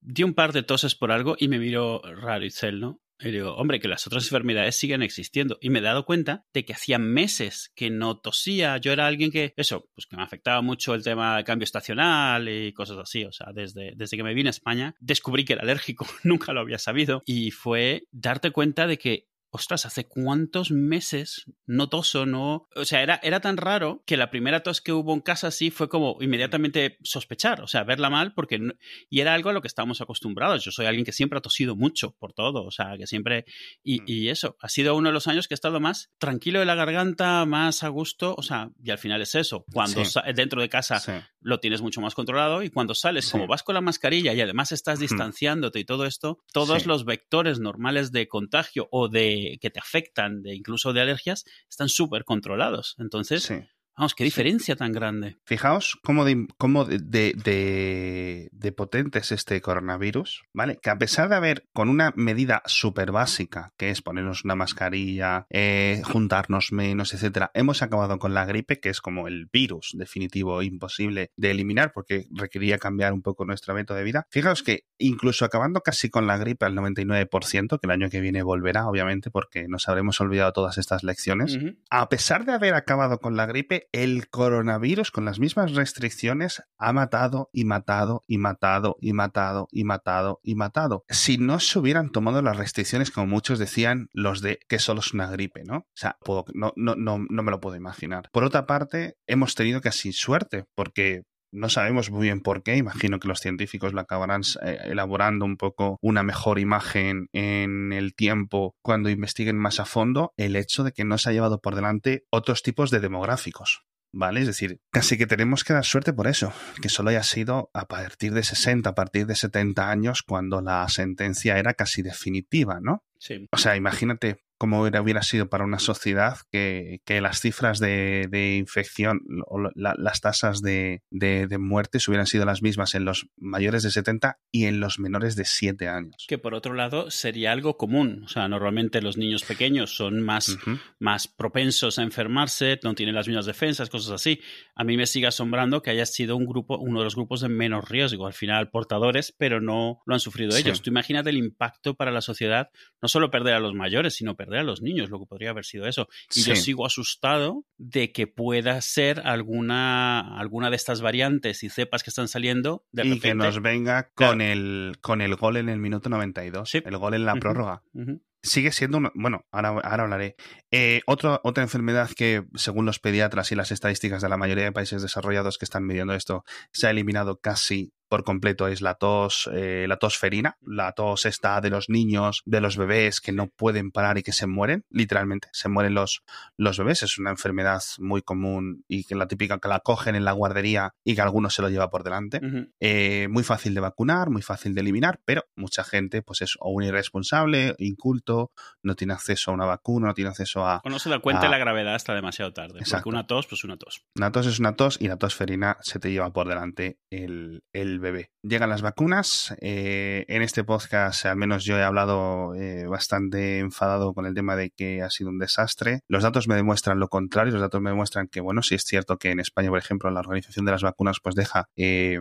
di 0.00 0.22
un 0.22 0.34
par 0.34 0.52
de 0.52 0.62
toses 0.62 0.94
por 0.94 1.12
algo 1.12 1.36
y 1.38 1.48
me 1.48 1.58
miró 1.58 2.02
raro 2.02 2.44
y 2.44 2.50
¿no? 2.72 3.00
Y 3.20 3.30
digo, 3.30 3.54
hombre, 3.56 3.80
que 3.80 3.88
las 3.88 4.06
otras 4.06 4.24
enfermedades 4.24 4.76
siguen 4.76 5.02
existiendo. 5.02 5.58
Y 5.60 5.70
me 5.70 5.80
he 5.80 5.82
dado 5.82 6.04
cuenta 6.04 6.44
de 6.52 6.64
que 6.64 6.72
hacía 6.72 6.98
meses 6.98 7.72
que 7.74 7.90
no 7.90 8.18
tosía. 8.18 8.76
Yo 8.78 8.92
era 8.92 9.06
alguien 9.06 9.30
que, 9.30 9.54
eso, 9.56 9.88
pues 9.94 10.06
que 10.06 10.16
me 10.16 10.22
afectaba 10.22 10.62
mucho 10.62 10.94
el 10.94 11.02
tema 11.02 11.36
del 11.36 11.44
cambio 11.44 11.64
estacional 11.64 12.48
y 12.48 12.72
cosas 12.72 12.98
así. 12.98 13.24
O 13.24 13.32
sea, 13.32 13.48
desde, 13.52 13.92
desde 13.96 14.16
que 14.16 14.22
me 14.22 14.34
vine 14.34 14.48
a 14.48 14.50
España, 14.50 14.94
descubrí 15.00 15.44
que 15.44 15.54
era 15.54 15.62
alérgico. 15.62 16.06
Nunca 16.22 16.52
lo 16.52 16.60
había 16.60 16.78
sabido. 16.78 17.22
Y 17.26 17.50
fue 17.50 18.04
darte 18.12 18.50
cuenta 18.50 18.86
de 18.86 18.98
que 18.98 19.26
ostras, 19.50 19.86
¿hace 19.86 20.06
cuántos 20.06 20.70
meses 20.70 21.46
no 21.66 21.88
toso? 21.88 22.26
No... 22.26 22.68
O 22.74 22.84
sea, 22.84 23.02
era, 23.02 23.20
era 23.22 23.40
tan 23.40 23.56
raro 23.56 24.02
que 24.06 24.16
la 24.16 24.30
primera 24.30 24.62
tos 24.62 24.80
que 24.80 24.92
hubo 24.92 25.14
en 25.14 25.20
casa 25.20 25.48
así 25.48 25.70
fue 25.70 25.88
como 25.88 26.18
inmediatamente 26.20 26.98
sospechar, 27.02 27.60
o 27.62 27.66
sea, 27.66 27.84
verla 27.84 28.10
mal, 28.10 28.34
porque... 28.34 28.60
Y 29.08 29.20
era 29.20 29.34
algo 29.34 29.50
a 29.50 29.52
lo 29.52 29.60
que 29.60 29.68
estábamos 29.68 30.00
acostumbrados. 30.00 30.64
Yo 30.64 30.70
soy 30.70 30.86
alguien 30.86 31.04
que 31.04 31.12
siempre 31.12 31.38
ha 31.38 31.42
tosido 31.42 31.76
mucho 31.76 32.16
por 32.18 32.32
todo, 32.32 32.64
o 32.64 32.70
sea, 32.70 32.96
que 32.98 33.06
siempre... 33.06 33.44
Y, 33.82 34.00
mm. 34.00 34.04
y 34.06 34.28
eso, 34.28 34.56
ha 34.60 34.68
sido 34.68 34.96
uno 34.96 35.08
de 35.08 35.14
los 35.14 35.26
años 35.26 35.48
que 35.48 35.54
he 35.54 35.56
estado 35.56 35.80
más 35.80 36.10
tranquilo 36.18 36.60
de 36.60 36.66
la 36.66 36.74
garganta, 36.74 37.44
más 37.46 37.82
a 37.82 37.88
gusto, 37.88 38.34
o 38.36 38.42
sea, 38.42 38.70
y 38.82 38.90
al 38.90 38.98
final 38.98 39.22
es 39.22 39.34
eso. 39.34 39.64
Cuando 39.72 40.02
dentro 40.34 40.60
de 40.60 40.68
casa 40.68 41.28
lo 41.48 41.60
tienes 41.60 41.80
mucho 41.80 42.00
más 42.00 42.14
controlado 42.14 42.62
y 42.62 42.70
cuando 42.70 42.94
sales, 42.94 43.30
como 43.30 43.46
vas 43.46 43.62
con 43.62 43.74
la 43.74 43.80
mascarilla 43.80 44.34
y 44.34 44.40
además 44.40 44.70
estás 44.70 45.00
distanciándote 45.00 45.80
y 45.80 45.84
todo 45.84 46.04
esto, 46.04 46.38
todos 46.52 46.86
los 46.86 47.04
vectores 47.04 47.58
normales 47.58 48.12
de 48.12 48.28
contagio 48.28 48.88
o 48.90 49.08
de 49.08 49.58
que 49.60 49.70
te 49.70 49.80
afectan, 49.80 50.42
de 50.42 50.54
incluso 50.54 50.92
de 50.92 51.00
alergias, 51.00 51.44
están 51.68 51.88
súper 51.88 52.24
controlados. 52.24 52.96
Entonces, 52.98 53.50
Vamos, 53.98 54.14
qué 54.14 54.22
diferencia 54.22 54.76
tan 54.76 54.92
grande. 54.92 55.38
Fijaos 55.44 55.98
cómo, 56.04 56.24
de, 56.24 56.46
cómo 56.56 56.84
de, 56.84 57.00
de, 57.00 58.48
de, 58.52 58.72
potente 58.72 59.18
es 59.18 59.32
este 59.32 59.60
coronavirus, 59.60 60.44
¿vale? 60.54 60.78
Que 60.80 60.90
a 60.90 60.98
pesar 60.98 61.28
de 61.28 61.34
haber 61.34 61.64
con 61.72 61.88
una 61.88 62.12
medida 62.14 62.62
súper 62.66 63.10
básica, 63.10 63.72
que 63.76 63.90
es 63.90 64.00
ponernos 64.00 64.44
una 64.44 64.54
mascarilla, 64.54 65.46
eh, 65.50 66.00
juntarnos 66.04 66.70
menos, 66.70 67.12
etcétera, 67.12 67.50
hemos 67.54 67.82
acabado 67.82 68.20
con 68.20 68.34
la 68.34 68.44
gripe, 68.44 68.78
que 68.78 68.88
es 68.88 69.00
como 69.00 69.26
el 69.26 69.46
virus 69.52 69.90
definitivo 69.94 70.62
imposible 70.62 71.32
de 71.36 71.50
eliminar 71.50 71.90
porque 71.92 72.26
requería 72.30 72.78
cambiar 72.78 73.12
un 73.12 73.22
poco 73.22 73.44
nuestro 73.46 73.74
método 73.74 73.98
de 73.98 74.04
vida. 74.04 74.26
Fijaos 74.30 74.62
que 74.62 74.84
incluso 74.98 75.44
acabando 75.44 75.80
casi 75.80 76.08
con 76.08 76.28
la 76.28 76.38
gripe 76.38 76.66
al 76.66 76.76
99%, 76.76 77.80
que 77.80 77.86
el 77.86 77.90
año 77.90 78.10
que 78.10 78.20
viene 78.20 78.44
volverá, 78.44 78.86
obviamente, 78.86 79.32
porque 79.32 79.66
nos 79.66 79.88
habremos 79.88 80.20
olvidado 80.20 80.52
todas 80.52 80.78
estas 80.78 81.02
lecciones, 81.02 81.56
uh 81.56 81.58
-huh. 81.58 81.78
a 81.90 82.08
pesar 82.08 82.44
de 82.44 82.52
haber 82.52 82.74
acabado 82.74 83.18
con 83.18 83.36
la 83.36 83.46
gripe, 83.46 83.87
el 83.92 84.28
coronavirus 84.28 85.10
con 85.10 85.24
las 85.24 85.38
mismas 85.38 85.74
restricciones 85.74 86.62
ha 86.78 86.92
matado 86.92 87.48
y 87.52 87.64
matado 87.64 88.22
y 88.26 88.38
matado 88.38 88.96
y 89.00 89.12
matado 89.12 89.68
y 89.70 89.84
matado 89.84 90.40
y 90.42 90.54
matado. 90.54 91.04
Si 91.08 91.38
no 91.38 91.60
se 91.60 91.78
hubieran 91.78 92.10
tomado 92.10 92.42
las 92.42 92.56
restricciones, 92.56 93.10
como 93.10 93.26
muchos 93.26 93.58
decían, 93.58 94.08
los 94.12 94.40
de 94.40 94.58
que 94.68 94.78
solo 94.78 95.00
es 95.00 95.12
una 95.14 95.30
gripe, 95.30 95.64
¿no? 95.64 95.78
O 95.78 95.86
sea, 95.94 96.18
no, 96.54 96.72
no, 96.76 96.94
no, 96.96 97.24
no 97.28 97.42
me 97.42 97.50
lo 97.50 97.60
puedo 97.60 97.76
imaginar. 97.76 98.28
Por 98.32 98.44
otra 98.44 98.66
parte, 98.66 99.16
hemos 99.26 99.54
tenido 99.54 99.80
casi 99.80 100.12
suerte, 100.12 100.64
porque 100.74 101.22
no 101.52 101.68
sabemos 101.68 102.10
muy 102.10 102.22
bien 102.22 102.40
por 102.40 102.62
qué. 102.62 102.76
Imagino 102.76 103.18
que 103.18 103.28
los 103.28 103.40
científicos 103.40 103.92
lo 103.92 104.00
acabarán 104.00 104.42
eh, 104.62 104.78
elaborando 104.84 105.44
un 105.44 105.56
poco 105.56 105.98
una 106.00 106.22
mejor 106.22 106.58
imagen 106.58 107.28
en 107.32 107.92
el 107.92 108.14
tiempo 108.14 108.76
cuando 108.82 109.10
investiguen 109.10 109.56
más 109.56 109.80
a 109.80 109.84
fondo 109.84 110.32
el 110.36 110.56
hecho 110.56 110.84
de 110.84 110.92
que 110.92 111.04
no 111.04 111.18
se 111.18 111.30
ha 111.30 111.32
llevado 111.32 111.60
por 111.60 111.74
delante 111.74 112.24
otros 112.30 112.62
tipos 112.62 112.90
de 112.90 113.00
demográficos. 113.00 113.82
¿Vale? 114.10 114.40
Es 114.40 114.46
decir, 114.46 114.80
casi 114.90 115.18
que 115.18 115.26
tenemos 115.26 115.64
que 115.64 115.74
dar 115.74 115.84
suerte 115.84 116.14
por 116.14 116.28
eso, 116.28 116.50
que 116.80 116.88
solo 116.88 117.10
haya 117.10 117.22
sido 117.22 117.70
a 117.74 117.88
partir 117.88 118.32
de 118.32 118.42
60, 118.42 118.88
a 118.88 118.94
partir 118.94 119.26
de 119.26 119.34
70 119.34 119.90
años, 119.90 120.22
cuando 120.22 120.62
la 120.62 120.88
sentencia 120.88 121.58
era 121.58 121.74
casi 121.74 122.00
definitiva, 122.00 122.80
¿no? 122.80 123.04
Sí. 123.18 123.46
O 123.52 123.58
sea, 123.58 123.76
imagínate 123.76 124.40
cómo 124.58 124.82
hubiera 124.82 125.22
sido 125.22 125.48
para 125.48 125.64
una 125.64 125.78
sociedad 125.78 126.38
que, 126.50 127.00
que 127.04 127.20
las 127.20 127.40
cifras 127.40 127.78
de, 127.78 128.26
de 128.28 128.56
infección 128.56 129.20
o 129.46 129.60
la, 129.74 129.94
las 129.96 130.20
tasas 130.20 130.60
de, 130.60 131.02
de, 131.10 131.46
de, 131.46 131.58
muertes 131.58 132.08
hubieran 132.08 132.26
sido 132.26 132.44
las 132.44 132.60
mismas 132.60 132.94
en 132.94 133.04
los 133.04 133.28
mayores 133.36 133.84
de 133.84 133.90
70 133.90 134.38
y 134.50 134.66
en 134.66 134.80
los 134.80 134.98
menores 134.98 135.36
de 135.36 135.44
7 135.44 135.88
años. 135.88 136.24
Que 136.26 136.38
por 136.38 136.54
otro 136.54 136.74
lado 136.74 137.10
sería 137.10 137.52
algo 137.52 137.76
común. 137.76 138.22
O 138.24 138.28
sea, 138.28 138.48
normalmente 138.48 139.00
los 139.00 139.16
niños 139.16 139.44
pequeños 139.44 139.94
son 139.94 140.22
más, 140.22 140.48
uh 140.48 140.58
-huh. 140.58 140.80
más 140.98 141.28
propensos 141.28 141.98
a 141.98 142.02
enfermarse, 142.02 142.80
no 142.82 142.94
tienen 142.94 143.14
las 143.14 143.28
mismas 143.28 143.46
defensas, 143.46 143.90
cosas 143.90 144.12
así. 144.12 144.40
A 144.74 144.82
mí 144.82 144.96
me 144.96 145.06
sigue 145.06 145.28
asombrando 145.28 145.82
que 145.82 145.90
haya 145.90 146.06
sido 146.06 146.36
un 146.36 146.46
grupo, 146.46 146.78
uno 146.78 146.98
de 146.98 147.04
los 147.04 147.14
grupos 147.14 147.40
de 147.40 147.48
menos 147.48 147.88
riesgo. 147.88 148.26
Al 148.26 148.32
final, 148.32 148.70
portadores, 148.70 149.32
pero 149.38 149.60
no 149.60 150.02
lo 150.04 150.14
han 150.14 150.20
sufrido 150.20 150.50
sí. 150.50 150.62
ellos. 150.62 150.82
Tú 150.82 150.90
imagínate 150.90 151.30
el 151.30 151.36
impacto 151.36 151.94
para 151.94 152.10
la 152.10 152.22
sociedad, 152.22 152.70
no 153.00 153.08
solo 153.08 153.30
perder 153.30 153.54
a 153.54 153.60
los 153.60 153.74
mayores, 153.74 154.14
sino 154.14 154.34
perder 154.34 154.47
a 154.56 154.62
los 154.62 154.80
niños, 154.80 155.10
lo 155.10 155.18
que 155.18 155.26
podría 155.26 155.50
haber 155.50 155.64
sido 155.64 155.86
eso. 155.86 156.08
Y 156.34 156.40
sí. 156.40 156.50
yo 156.50 156.56
sigo 156.56 156.86
asustado 156.86 157.64
de 157.76 158.12
que 158.12 158.26
pueda 158.26 158.80
ser 158.80 159.20
alguna, 159.24 160.38
alguna 160.38 160.70
de 160.70 160.76
estas 160.76 161.00
variantes 161.02 161.62
y 161.62 161.68
cepas 161.68 162.02
que 162.02 162.10
están 162.10 162.28
saliendo 162.28 162.84
de 162.92 163.02
y 163.02 163.08
repente. 163.14 163.28
que 163.28 163.34
nos 163.34 163.60
venga 163.60 164.04
con, 164.14 164.38
claro. 164.38 164.42
el, 164.42 164.96
con 165.00 165.20
el 165.20 165.34
gol 165.36 165.56
en 165.56 165.68
el 165.68 165.78
minuto 165.78 166.08
92, 166.08 166.70
sí. 166.70 166.82
el 166.84 166.96
gol 166.96 167.14
en 167.14 167.24
la 167.26 167.34
uh 167.34 167.36
-huh. 167.36 167.40
prórroga. 167.40 167.82
Uh 167.92 168.00
-huh 168.00 168.20
sigue 168.42 168.72
siendo 168.72 168.98
un, 168.98 169.10
bueno, 169.14 169.46
ahora, 169.50 169.68
ahora 169.68 170.04
hablaré. 170.04 170.36
Eh, 170.70 171.00
otro, 171.06 171.40
otra 171.44 171.62
enfermedad 171.62 172.10
que, 172.16 172.44
según 172.54 172.86
los 172.86 172.98
pediatras 172.98 173.52
y 173.52 173.54
las 173.54 173.72
estadísticas 173.72 174.22
de 174.22 174.28
la 174.28 174.36
mayoría 174.36 174.64
de 174.64 174.72
países 174.72 175.02
desarrollados 175.02 175.58
que 175.58 175.64
están 175.64 175.84
midiendo 175.86 176.14
esto, 176.14 176.44
se 176.72 176.86
ha 176.86 176.90
eliminado 176.90 177.40
casi 177.40 177.92
por 178.08 178.24
completo 178.24 178.68
es 178.68 178.80
la 178.80 178.94
tos, 178.94 179.48
eh, 179.52 179.86
la 179.88 179.96
tos 179.96 180.16
ferina, 180.18 180.56
la 180.62 180.92
tos 180.92 181.26
esta 181.26 181.60
de 181.60 181.70
los 181.70 181.88
niños, 181.88 182.42
de 182.44 182.60
los 182.60 182.76
bebés 182.76 183.20
que 183.20 183.32
no 183.32 183.48
pueden 183.48 183.90
parar 183.90 184.18
y 184.18 184.22
que 184.22 184.32
se 184.32 184.46
mueren, 184.46 184.84
literalmente, 184.90 185.48
se 185.52 185.68
mueren 185.68 185.94
los, 185.94 186.22
los 186.56 186.78
bebés. 186.78 187.02
Es 187.02 187.18
una 187.18 187.30
enfermedad 187.30 187.82
muy 187.98 188.22
común 188.22 188.84
y 188.88 189.04
que 189.04 189.14
la 189.14 189.28
típica 189.28 189.58
que 189.58 189.68
la 189.68 189.80
cogen 189.80 190.14
en 190.14 190.24
la 190.24 190.32
guardería 190.32 190.94
y 191.04 191.14
que 191.14 191.20
algunos 191.20 191.54
se 191.54 191.62
lo 191.62 191.68
lleva 191.68 191.90
por 191.90 192.02
delante. 192.04 192.38
Uh 192.42 192.46
-huh. 192.46 192.72
eh, 192.80 193.28
muy 193.28 193.44
fácil 193.44 193.74
de 193.74 193.80
vacunar, 193.80 194.30
muy 194.30 194.42
fácil 194.42 194.74
de 194.74 194.80
eliminar, 194.80 195.20
pero 195.24 195.44
mucha 195.56 195.84
gente 195.84 196.22
pues 196.22 196.42
es 196.42 196.56
o 196.60 196.70
un 196.70 196.84
irresponsable, 196.84 197.74
inculto, 197.78 198.52
no 198.82 198.94
tiene 198.94 199.12
acceso 199.14 199.50
a 199.50 199.54
una 199.54 199.66
vacuna, 199.66 200.08
no 200.08 200.14
tiene 200.14 200.30
acceso 200.30 200.66
a... 200.66 200.80
O 200.84 200.88
no 200.88 200.98
se 200.98 201.10
da 201.10 201.18
cuenta 201.20 201.46
a... 201.46 201.50
la 201.50 201.58
gravedad 201.58 201.94
hasta 201.94 202.14
demasiado 202.14 202.52
tarde. 202.52 202.78
Exacto. 202.78 203.04
Porque 203.04 203.16
una 203.16 203.26
tos, 203.26 203.46
pues 203.46 203.64
una 203.64 203.76
tos. 203.76 204.02
Una 204.16 204.32
tos 204.32 204.46
es 204.46 204.58
una 204.58 204.74
tos 204.76 204.98
y 205.00 205.08
la 205.08 205.16
tos 205.16 205.34
ferina 205.34 205.76
se 205.80 205.98
te 205.98 206.10
lleva 206.10 206.32
por 206.32 206.48
delante 206.48 206.98
el, 207.10 207.62
el 207.72 207.97
bebé. 208.00 208.30
Llegan 208.42 208.68
las 208.68 208.82
vacunas. 208.82 209.54
Eh, 209.60 210.24
en 210.28 210.42
este 210.42 210.64
podcast, 210.64 211.26
al 211.26 211.36
menos 211.36 211.64
yo 211.64 211.78
he 211.78 211.82
hablado 211.82 212.54
eh, 212.54 212.86
bastante 212.86 213.58
enfadado 213.58 214.14
con 214.14 214.26
el 214.26 214.34
tema 214.34 214.56
de 214.56 214.70
que 214.70 215.02
ha 215.02 215.10
sido 215.10 215.30
un 215.30 215.38
desastre. 215.38 216.00
Los 216.08 216.22
datos 216.22 216.48
me 216.48 216.54
demuestran 216.54 216.98
lo 216.98 217.08
contrario. 217.08 217.52
Los 217.52 217.62
datos 217.62 217.80
me 217.80 217.90
demuestran 217.90 218.28
que, 218.28 218.40
bueno, 218.40 218.62
sí 218.62 218.74
es 218.74 218.84
cierto 218.84 219.18
que 219.18 219.30
en 219.30 219.40
España, 219.40 219.68
por 219.68 219.78
ejemplo, 219.78 220.10
la 220.10 220.20
organización 220.20 220.64
de 220.64 220.72
las 220.72 220.82
vacunas 220.82 221.18
pues 221.22 221.34
deja 221.34 221.68
eh, 221.76 222.20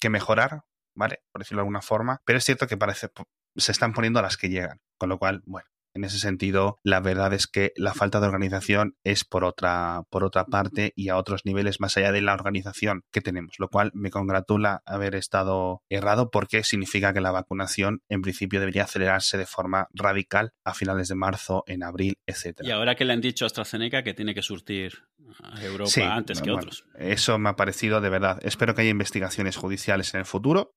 que 0.00 0.10
mejorar, 0.10 0.62
¿vale? 0.94 1.20
Por 1.32 1.42
decirlo 1.42 1.60
de 1.60 1.62
alguna 1.62 1.82
forma. 1.82 2.20
Pero 2.24 2.38
es 2.38 2.44
cierto 2.44 2.66
que 2.66 2.76
parece 2.76 3.08
se 3.56 3.72
están 3.72 3.92
poniendo 3.92 4.18
a 4.18 4.22
las 4.22 4.36
que 4.36 4.48
llegan. 4.48 4.80
Con 4.98 5.08
lo 5.08 5.18
cual, 5.18 5.42
bueno, 5.46 5.68
en 5.96 6.04
ese 6.04 6.18
sentido, 6.18 6.78
la 6.82 7.00
verdad 7.00 7.32
es 7.32 7.46
que 7.46 7.72
la 7.76 7.94
falta 7.94 8.20
de 8.20 8.26
organización 8.26 8.96
es 9.02 9.24
por 9.24 9.44
otra, 9.44 10.02
por 10.10 10.24
otra 10.24 10.44
parte 10.44 10.92
y 10.94 11.08
a 11.08 11.16
otros 11.16 11.40
niveles 11.44 11.80
más 11.80 11.96
allá 11.96 12.12
de 12.12 12.20
la 12.20 12.34
organización 12.34 13.02
que 13.10 13.22
tenemos, 13.22 13.54
lo 13.58 13.68
cual 13.68 13.90
me 13.94 14.10
congratula 14.10 14.82
haber 14.84 15.14
estado 15.14 15.82
errado 15.88 16.30
porque 16.30 16.62
significa 16.64 17.14
que 17.14 17.22
la 17.22 17.32
vacunación 17.32 18.02
en 18.10 18.20
principio 18.20 18.60
debería 18.60 18.84
acelerarse 18.84 19.38
de 19.38 19.46
forma 19.46 19.88
radical 19.94 20.52
a 20.64 20.74
finales 20.74 21.08
de 21.08 21.14
marzo, 21.14 21.64
en 21.66 21.82
abril, 21.82 22.18
etc. 22.26 22.60
Y 22.62 22.70
ahora 22.70 22.94
que 22.94 23.06
le 23.06 23.14
han 23.14 23.22
dicho 23.22 23.44
a 23.44 23.46
AstraZeneca 23.46 24.02
que 24.02 24.12
tiene 24.12 24.34
que 24.34 24.42
surtir 24.42 25.06
a 25.42 25.64
Europa 25.64 25.90
sí, 25.90 26.02
antes 26.02 26.42
que 26.42 26.50
bueno, 26.50 26.58
otros. 26.58 26.84
Eso 26.98 27.38
me 27.38 27.48
ha 27.48 27.56
parecido 27.56 28.02
de 28.02 28.10
verdad. 28.10 28.38
Espero 28.42 28.74
que 28.74 28.82
haya 28.82 28.90
investigaciones 28.90 29.56
judiciales 29.56 30.12
en 30.12 30.20
el 30.20 30.26
futuro 30.26 30.74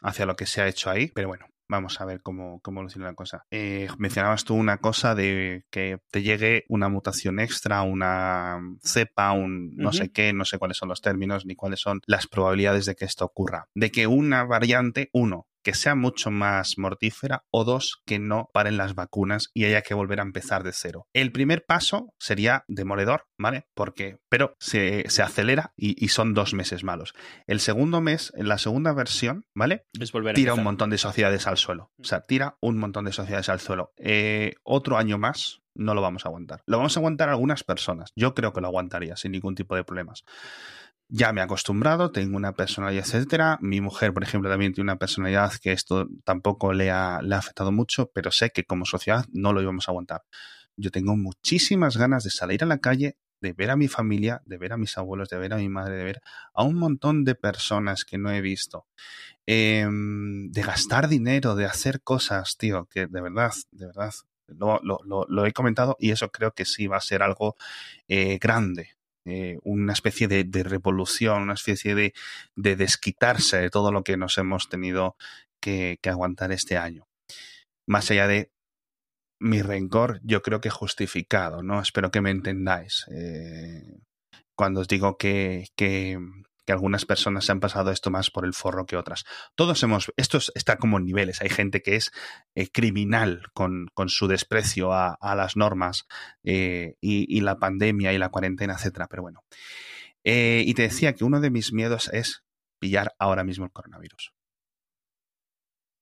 hacia 0.00 0.24
lo 0.24 0.34
que 0.34 0.46
se 0.46 0.62
ha 0.62 0.68
hecho 0.68 0.88
ahí, 0.88 1.10
pero 1.14 1.28
bueno, 1.28 1.46
Vamos 1.68 2.00
a 2.00 2.04
ver 2.04 2.22
cómo, 2.22 2.60
cómo 2.60 2.80
evoluciona 2.80 3.08
la 3.08 3.14
cosa. 3.14 3.44
Eh, 3.50 3.88
mencionabas 3.98 4.44
tú 4.44 4.54
una 4.54 4.78
cosa 4.78 5.14
de 5.14 5.64
que 5.70 5.98
te 6.10 6.22
llegue 6.22 6.64
una 6.68 6.88
mutación 6.88 7.40
extra, 7.40 7.82
una 7.82 8.60
cepa, 8.82 9.32
un 9.32 9.74
no 9.76 9.88
uh 9.88 9.92
-huh. 9.92 9.96
sé 9.96 10.12
qué, 10.12 10.32
no 10.32 10.44
sé 10.44 10.58
cuáles 10.58 10.76
son 10.76 10.88
los 10.88 11.00
términos 11.00 11.44
ni 11.46 11.54
cuáles 11.56 11.80
son 11.80 12.00
las 12.06 12.26
probabilidades 12.26 12.86
de 12.86 12.94
que 12.94 13.04
esto 13.04 13.24
ocurra. 13.24 13.68
De 13.74 13.90
que 13.90 14.06
una 14.06 14.44
variante, 14.44 15.10
uno, 15.12 15.46
que 15.66 15.74
sea 15.74 15.96
mucho 15.96 16.30
más 16.30 16.78
mortífera 16.78 17.42
o 17.50 17.64
dos, 17.64 18.00
que 18.06 18.20
no 18.20 18.50
paren 18.52 18.76
las 18.76 18.94
vacunas 18.94 19.48
y 19.52 19.64
haya 19.64 19.82
que 19.82 19.94
volver 19.94 20.20
a 20.20 20.22
empezar 20.22 20.62
de 20.62 20.70
cero. 20.72 21.08
El 21.12 21.32
primer 21.32 21.64
paso 21.66 22.14
sería 22.20 22.62
demoledor, 22.68 23.24
¿vale? 23.36 23.66
Porque, 23.74 24.18
pero 24.28 24.54
se, 24.60 25.06
se 25.08 25.22
acelera 25.22 25.72
y, 25.76 25.96
y, 26.04 26.06
son 26.06 26.34
dos 26.34 26.54
meses 26.54 26.84
malos. 26.84 27.14
El 27.48 27.58
segundo 27.58 28.00
mes, 28.00 28.32
en 28.36 28.46
la 28.46 28.58
segunda 28.58 28.92
versión, 28.92 29.42
¿vale? 29.56 29.86
Es 30.00 30.12
volver 30.12 30.30
a 30.30 30.36
tira 30.36 30.50
empezar. 30.50 30.60
un 30.60 30.64
montón 30.66 30.90
de 30.90 30.98
sociedades 30.98 31.48
al 31.48 31.56
suelo. 31.56 31.90
O 32.00 32.04
sea, 32.04 32.20
tira 32.20 32.56
un 32.60 32.78
montón 32.78 33.04
de 33.04 33.12
sociedades 33.12 33.48
al 33.48 33.58
suelo. 33.58 33.90
Eh, 33.96 34.52
otro 34.62 34.98
año 34.98 35.18
más, 35.18 35.62
no 35.74 35.94
lo 35.94 36.00
vamos 36.00 36.26
a 36.26 36.28
aguantar. 36.28 36.62
Lo 36.66 36.76
vamos 36.76 36.96
a 36.96 37.00
aguantar 37.00 37.28
algunas 37.28 37.64
personas. 37.64 38.12
Yo 38.14 38.34
creo 38.34 38.52
que 38.52 38.60
lo 38.60 38.68
aguantaría 38.68 39.16
sin 39.16 39.32
ningún 39.32 39.56
tipo 39.56 39.74
de 39.74 39.82
problemas 39.82 40.22
ya 41.08 41.32
me 41.32 41.40
he 41.40 41.44
acostumbrado, 41.44 42.10
tengo 42.10 42.36
una 42.36 42.52
personalidad, 42.54 43.04
etcétera. 43.04 43.58
Mi 43.60 43.80
mujer, 43.80 44.12
por 44.12 44.22
ejemplo, 44.22 44.50
también 44.50 44.72
tiene 44.72 44.90
una 44.90 44.98
personalidad 44.98 45.52
que 45.54 45.72
esto 45.72 46.08
tampoco 46.24 46.72
le 46.72 46.90
ha, 46.90 47.20
le 47.22 47.34
ha 47.34 47.38
afectado 47.38 47.70
mucho, 47.72 48.10
pero 48.12 48.30
sé 48.32 48.50
que 48.50 48.64
como 48.64 48.84
sociedad 48.84 49.24
no 49.32 49.52
lo 49.52 49.62
íbamos 49.62 49.88
a 49.88 49.92
aguantar. 49.92 50.22
Yo 50.76 50.90
tengo 50.90 51.16
muchísimas 51.16 51.96
ganas 51.96 52.24
de 52.24 52.30
salir 52.30 52.64
a 52.64 52.66
la 52.66 52.78
calle, 52.78 53.16
de 53.40 53.52
ver 53.52 53.70
a 53.70 53.76
mi 53.76 53.88
familia, 53.88 54.42
de 54.46 54.58
ver 54.58 54.72
a 54.72 54.76
mis 54.76 54.98
abuelos, 54.98 55.28
de 55.28 55.38
ver 55.38 55.52
a 55.52 55.58
mi 55.58 55.68
madre, 55.68 55.96
de 55.96 56.04
ver 56.04 56.20
a 56.54 56.64
un 56.64 56.74
montón 56.74 57.24
de 57.24 57.34
personas 57.34 58.04
que 58.04 58.18
no 58.18 58.30
he 58.32 58.40
visto. 58.40 58.86
Eh, 59.46 59.86
de 59.88 60.62
gastar 60.62 61.08
dinero, 61.08 61.54
de 61.54 61.66
hacer 61.66 62.02
cosas, 62.02 62.56
tío, 62.56 62.86
que 62.86 63.06
de 63.06 63.20
verdad, 63.20 63.52
de 63.70 63.86
verdad, 63.86 64.12
lo, 64.48 64.80
lo, 64.82 64.98
lo, 65.04 65.24
lo 65.28 65.46
he 65.46 65.52
comentado 65.52 65.96
y 66.00 66.10
eso 66.10 66.30
creo 66.30 66.52
que 66.52 66.64
sí 66.64 66.88
va 66.88 66.96
a 66.96 67.00
ser 67.00 67.22
algo 67.22 67.56
eh, 68.08 68.38
grande 68.38 68.95
eh, 69.26 69.58
una 69.64 69.92
especie 69.92 70.28
de, 70.28 70.44
de, 70.44 70.62
revolución, 70.62 71.42
una 71.42 71.54
especie 71.54 71.94
de, 71.94 72.14
de, 72.54 72.76
desquitarse 72.76 73.58
de 73.58 73.70
todo 73.70 73.92
lo 73.92 74.04
que 74.04 74.16
nos 74.16 74.38
hemos 74.38 74.68
tenido 74.68 75.16
que, 75.60 75.98
que, 76.00 76.10
aguantar 76.10 76.52
este 76.52 76.76
año. 76.76 77.06
Más 77.88 78.10
allá 78.10 78.26
de 78.28 78.50
mi 79.40 79.62
rencor, 79.62 80.20
yo 80.22 80.42
creo 80.42 80.60
que 80.60 80.70
justificado, 80.70 81.62
¿no? 81.62 81.80
Espero 81.80 82.10
que 82.10 82.20
me 82.20 82.30
entendáis. 82.30 83.06
Eh, 83.10 83.98
cuando 84.56 84.80
os 84.80 84.88
digo 84.88 85.18
que, 85.18 85.68
que, 85.76 86.18
que 86.66 86.72
algunas 86.72 87.06
personas 87.06 87.44
se 87.44 87.52
han 87.52 87.60
pasado 87.60 87.90
esto 87.90 88.10
más 88.10 88.30
por 88.30 88.44
el 88.44 88.52
forro 88.52 88.86
que 88.86 88.96
otras. 88.96 89.24
Todos 89.54 89.82
hemos, 89.82 90.12
esto 90.16 90.38
está 90.54 90.76
como 90.76 90.98
en 90.98 91.04
niveles, 91.04 91.40
hay 91.40 91.48
gente 91.48 91.80
que 91.80 91.96
es 91.96 92.10
eh, 92.54 92.68
criminal 92.70 93.46
con, 93.54 93.88
su 94.08 94.26
desprecio 94.28 94.92
a, 94.92 95.16
las 95.36 95.56
normas 95.56 96.06
eh, 96.44 96.96
y, 97.00 97.40
la 97.40 97.58
pandemia 97.58 98.12
y 98.12 98.18
la 98.18 98.30
cuarentena, 98.30 98.74
etcétera, 98.74 99.06
pero 99.08 99.22
bueno. 99.22 99.44
Eh, 100.24 100.64
y 100.66 100.74
te 100.74 100.82
decía 100.82 101.14
que 101.14 101.24
uno 101.24 101.40
de 101.40 101.50
mis 101.50 101.72
miedos 101.72 102.10
es 102.12 102.44
pillar 102.80 103.14
ahora 103.18 103.44
mismo 103.44 103.64
el 103.64 103.72
coronavirus 103.72 104.32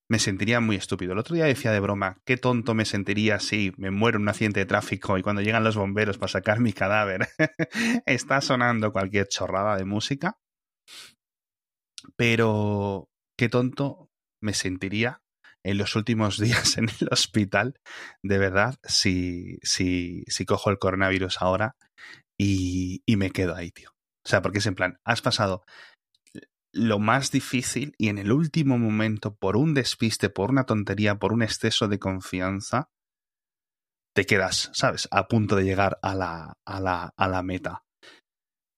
me 0.08 0.18
sentiría 0.18 0.60
muy 0.60 0.76
estúpido. 0.76 1.12
El 1.12 1.18
otro 1.18 1.34
día 1.34 1.46
decía 1.46 1.72
de 1.72 1.80
broma, 1.80 2.18
qué 2.24 2.36
tonto 2.36 2.74
me 2.74 2.84
sentiría 2.84 3.40
si 3.40 3.72
me 3.76 3.90
muero 3.90 4.16
en 4.16 4.22
un 4.22 4.28
accidente 4.28 4.60
de 4.60 4.66
tráfico 4.66 5.18
y 5.18 5.22
cuando 5.22 5.42
llegan 5.42 5.64
los 5.64 5.76
bomberos 5.76 6.18
para 6.18 6.30
sacar 6.30 6.60
mi 6.60 6.72
cadáver 6.72 7.28
está 8.06 8.40
sonando 8.40 8.92
cualquier 8.92 9.28
chorrada 9.28 9.76
de 9.76 9.84
música. 9.84 10.36
Pero 12.16 13.08
qué 13.38 13.48
tonto 13.48 14.08
me 14.42 14.54
sentiría 14.54 15.20
en 15.64 15.78
los 15.78 15.96
últimos 15.96 16.38
días 16.40 16.76
en 16.78 16.88
el 17.00 17.08
hospital, 17.10 17.74
de 18.22 18.38
verdad, 18.38 18.76
si, 18.84 19.58
si, 19.62 20.24
si 20.26 20.44
cojo 20.44 20.70
el 20.70 20.78
coronavirus 20.78 21.40
ahora 21.40 21.76
y, 22.38 23.02
y 23.06 23.16
me 23.16 23.30
quedo 23.30 23.54
ahí, 23.54 23.70
tío. 23.70 23.90
O 24.26 24.28
sea, 24.28 24.42
porque 24.42 24.58
es 24.58 24.66
en 24.66 24.74
plan, 24.74 24.98
has 25.04 25.22
pasado 25.22 25.64
lo 26.74 26.98
más 26.98 27.30
difícil 27.30 27.94
y 27.98 28.08
en 28.08 28.18
el 28.18 28.32
último 28.32 28.78
momento, 28.78 29.36
por 29.36 29.56
un 29.56 29.74
despiste, 29.74 30.28
por 30.28 30.50
una 30.50 30.64
tontería, 30.64 31.18
por 31.18 31.32
un 31.32 31.42
exceso 31.42 31.86
de 31.86 32.00
confianza, 32.00 32.88
te 34.14 34.26
quedas, 34.26 34.70
¿sabes? 34.74 35.08
A 35.10 35.28
punto 35.28 35.56
de 35.56 35.64
llegar 35.64 35.98
a 36.02 36.14
la, 36.14 36.54
a 36.66 36.80
la, 36.80 37.12
a 37.16 37.28
la 37.28 37.42
meta. 37.42 37.84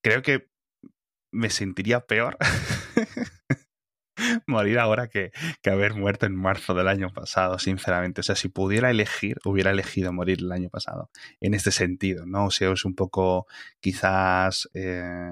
Creo 0.05 0.23
que 0.23 0.49
me 1.37 1.51
sentiría 1.51 2.01
peor 2.01 2.37
morir 4.47 4.79
ahora 4.79 5.09
que, 5.09 5.31
que, 5.63 5.71
haber 5.71 5.95
muerto 5.95 6.27
en 6.27 6.35
marzo 6.35 6.75
del 6.75 6.89
año 6.89 7.13
pasado, 7.13 7.59
sinceramente. 7.59 8.23
O 8.23 8.25
sea, 8.25 8.35
si 8.35 8.49
pudiera 8.49 8.91
elegir, 8.91 9.39
hubiera 9.45 9.71
elegido 9.71 10.13
morir 10.13 10.39
el 10.41 10.53
año 10.53 10.71
pasado. 10.71 11.11
En 11.41 11.55
este 11.55 11.71
sentido, 11.71 12.27
¿no? 12.27 12.47
O 12.47 12.51
sea, 12.51 12.73
es 12.73 12.85
un 12.85 12.95
poco 12.95 13.47
quizás 13.81 14.69
eh, 14.75 15.31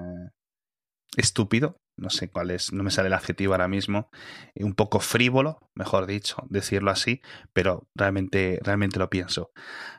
estúpido, 1.17 1.81
no 1.97 2.11
sé 2.11 2.29
cuál 2.29 2.51
es, 2.51 2.73
no 2.73 2.83
me 2.83 2.91
sale 2.91 3.09
el 3.09 3.15
adjetivo 3.15 3.55
ahora 3.55 3.69
mismo, 3.69 4.11
eh, 4.55 4.65
un 4.65 4.75
poco 4.75 5.01
frívolo, 5.01 5.61
mejor 5.75 6.07
dicho, 6.07 6.37
decirlo 6.49 6.91
así, 6.91 7.21
pero 7.53 7.87
realmente, 7.95 8.59
realmente 8.63 8.99
lo 8.99 9.11
pienso. 9.11 9.51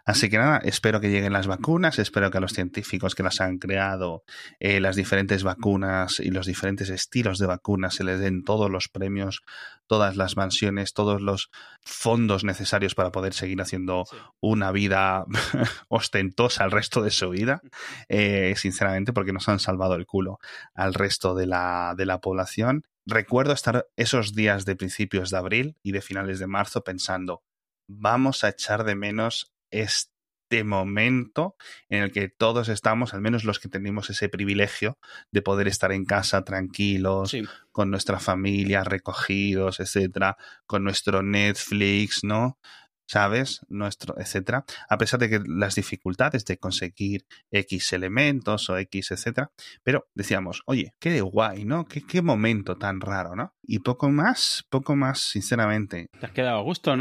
Así 0.06 0.30
que 0.30 0.38
nada, 0.38 0.60
espero 0.64 1.00
que 1.00 1.10
lleguen 1.10 1.34
las 1.34 1.48
vacunas, 1.48 1.98
espero 2.00 2.30
que 2.32 2.38
a 2.38 2.42
los 2.42 2.54
científicos 2.54 3.16
que 3.16 3.24
las 3.24 3.42
han 3.42 3.58
creado, 3.58 4.24
eh, 4.60 4.80
las 4.80 4.96
diferentes 4.96 5.44
vacunas 5.44 6.20
y 6.20 6.32
los 6.32 6.46
diferentes 6.46 6.90
estilos 6.90 7.40
de 7.40 7.48
vacunas 7.48 7.96
se 7.96 8.04
les 8.04 8.20
den 8.20 8.44
todos 8.44 8.70
los 8.70 8.88
premios, 8.88 9.42
todas 9.88 10.16
las 10.16 10.38
mansiones, 10.38 10.94
todos 10.94 11.22
los 11.22 11.50
fondos 11.82 12.44
necesarios 12.44 12.96
para 12.96 13.12
poder 13.12 13.34
seguir 13.34 13.62
haciendo 13.62 14.06
una 14.40 14.72
vida 14.72 15.26
ostentosa 15.88 16.66
el 16.66 16.72
resto 16.72 17.02
de 17.02 17.12
su 17.12 17.30
vida, 17.30 17.62
eh, 18.10 18.54
sinceramente, 18.58 19.14
porque 19.14 19.34
nos 19.34 19.50
han 19.50 19.60
salvado 19.60 19.96
el 19.96 20.06
culo 20.06 20.40
al 20.74 20.94
resto 20.94 21.36
de 21.36 21.48
la, 21.48 21.85
de 21.94 22.06
la 22.06 22.22
población. 22.22 22.84
Recuerdo 23.06 23.54
estar 23.54 23.88
esos 23.98 24.34
días 24.34 24.66
de 24.66 24.76
principios 24.76 25.30
de 25.30 25.38
abril 25.38 25.78
y 25.84 25.92
de 25.92 26.02
finales 26.02 26.40
de 26.40 26.48
marzo 26.48 26.84
pensando, 26.84 27.44
vamos 27.88 28.44
a 28.44 28.50
echar 28.50 28.84
de 28.84 28.96
menos 28.96 29.54
este 29.70 30.64
momento 30.64 31.56
en 31.90 32.04
el 32.04 32.12
que 32.12 32.30
todos 32.30 32.70
estamos, 32.70 33.14
al 33.14 33.22
menos 33.22 33.44
los 33.44 33.60
que 33.60 33.70
tenemos 33.70 34.10
ese 34.10 34.30
privilegio 34.30 34.98
de 35.32 35.42
poder 35.42 35.68
estar 35.68 35.92
en 35.92 36.06
casa 36.06 36.44
tranquilos, 36.44 37.36
con 37.72 37.92
nuestra 37.92 38.20
familia, 38.20 38.84
recogidos, 38.84 39.80
etcétera, 39.80 40.38
con 40.66 40.84
nuestro 40.84 41.22
Netflix, 41.22 42.24
¿no? 42.24 42.58
¿Sabes? 43.06 43.62
Nuestro, 43.70 44.16
etcétera, 44.20 44.66
a 44.90 44.98
pesar 44.98 45.20
de 45.20 45.30
que 45.30 45.42
las 45.46 45.76
dificultades 45.76 46.46
de 46.46 46.58
conseguir 46.58 47.26
X 47.52 47.94
elementos 47.94 48.70
o 48.70 48.78
X, 48.78 49.12
etcétera, 49.12 49.52
pero 49.84 50.08
decíamos, 50.14 50.64
oye, 50.66 50.94
qué 51.00 51.22
guay, 51.22 51.66
¿no? 51.66 51.86
Qué, 51.86 52.02
qué 52.06 52.22
momento 52.22 52.78
tan 52.78 53.02
raro, 53.02 53.36
¿no? 53.36 53.54
Y 53.64 53.80
poco 53.80 54.10
más, 54.10 54.66
poco 54.70 54.96
más, 54.96 55.20
sinceramente. 55.20 56.10
Te 56.20 56.26
has 56.26 56.32
quedado 56.32 56.60
a 56.60 56.64
gusto, 56.64 56.96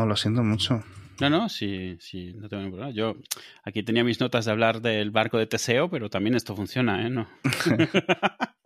¿no? 0.00 0.06
lo 0.06 0.16
siento 0.16 0.42
mucho. 0.42 0.82
No, 1.20 1.28
no, 1.28 1.48
sí, 1.48 1.96
sí, 2.00 2.32
no 2.34 2.48
tengo 2.48 2.62
ningún 2.62 2.78
problema. 2.78 2.96
Yo 2.96 3.16
aquí 3.62 3.82
tenía 3.82 4.04
mis 4.04 4.20
notas 4.20 4.46
de 4.46 4.50
hablar 4.52 4.80
del 4.80 5.10
barco 5.10 5.36
de 5.36 5.46
Teseo, 5.46 5.90
pero 5.90 6.08
también 6.08 6.34
esto 6.34 6.56
funciona, 6.56 7.06
¿eh? 7.06 7.10
No. 7.10 7.28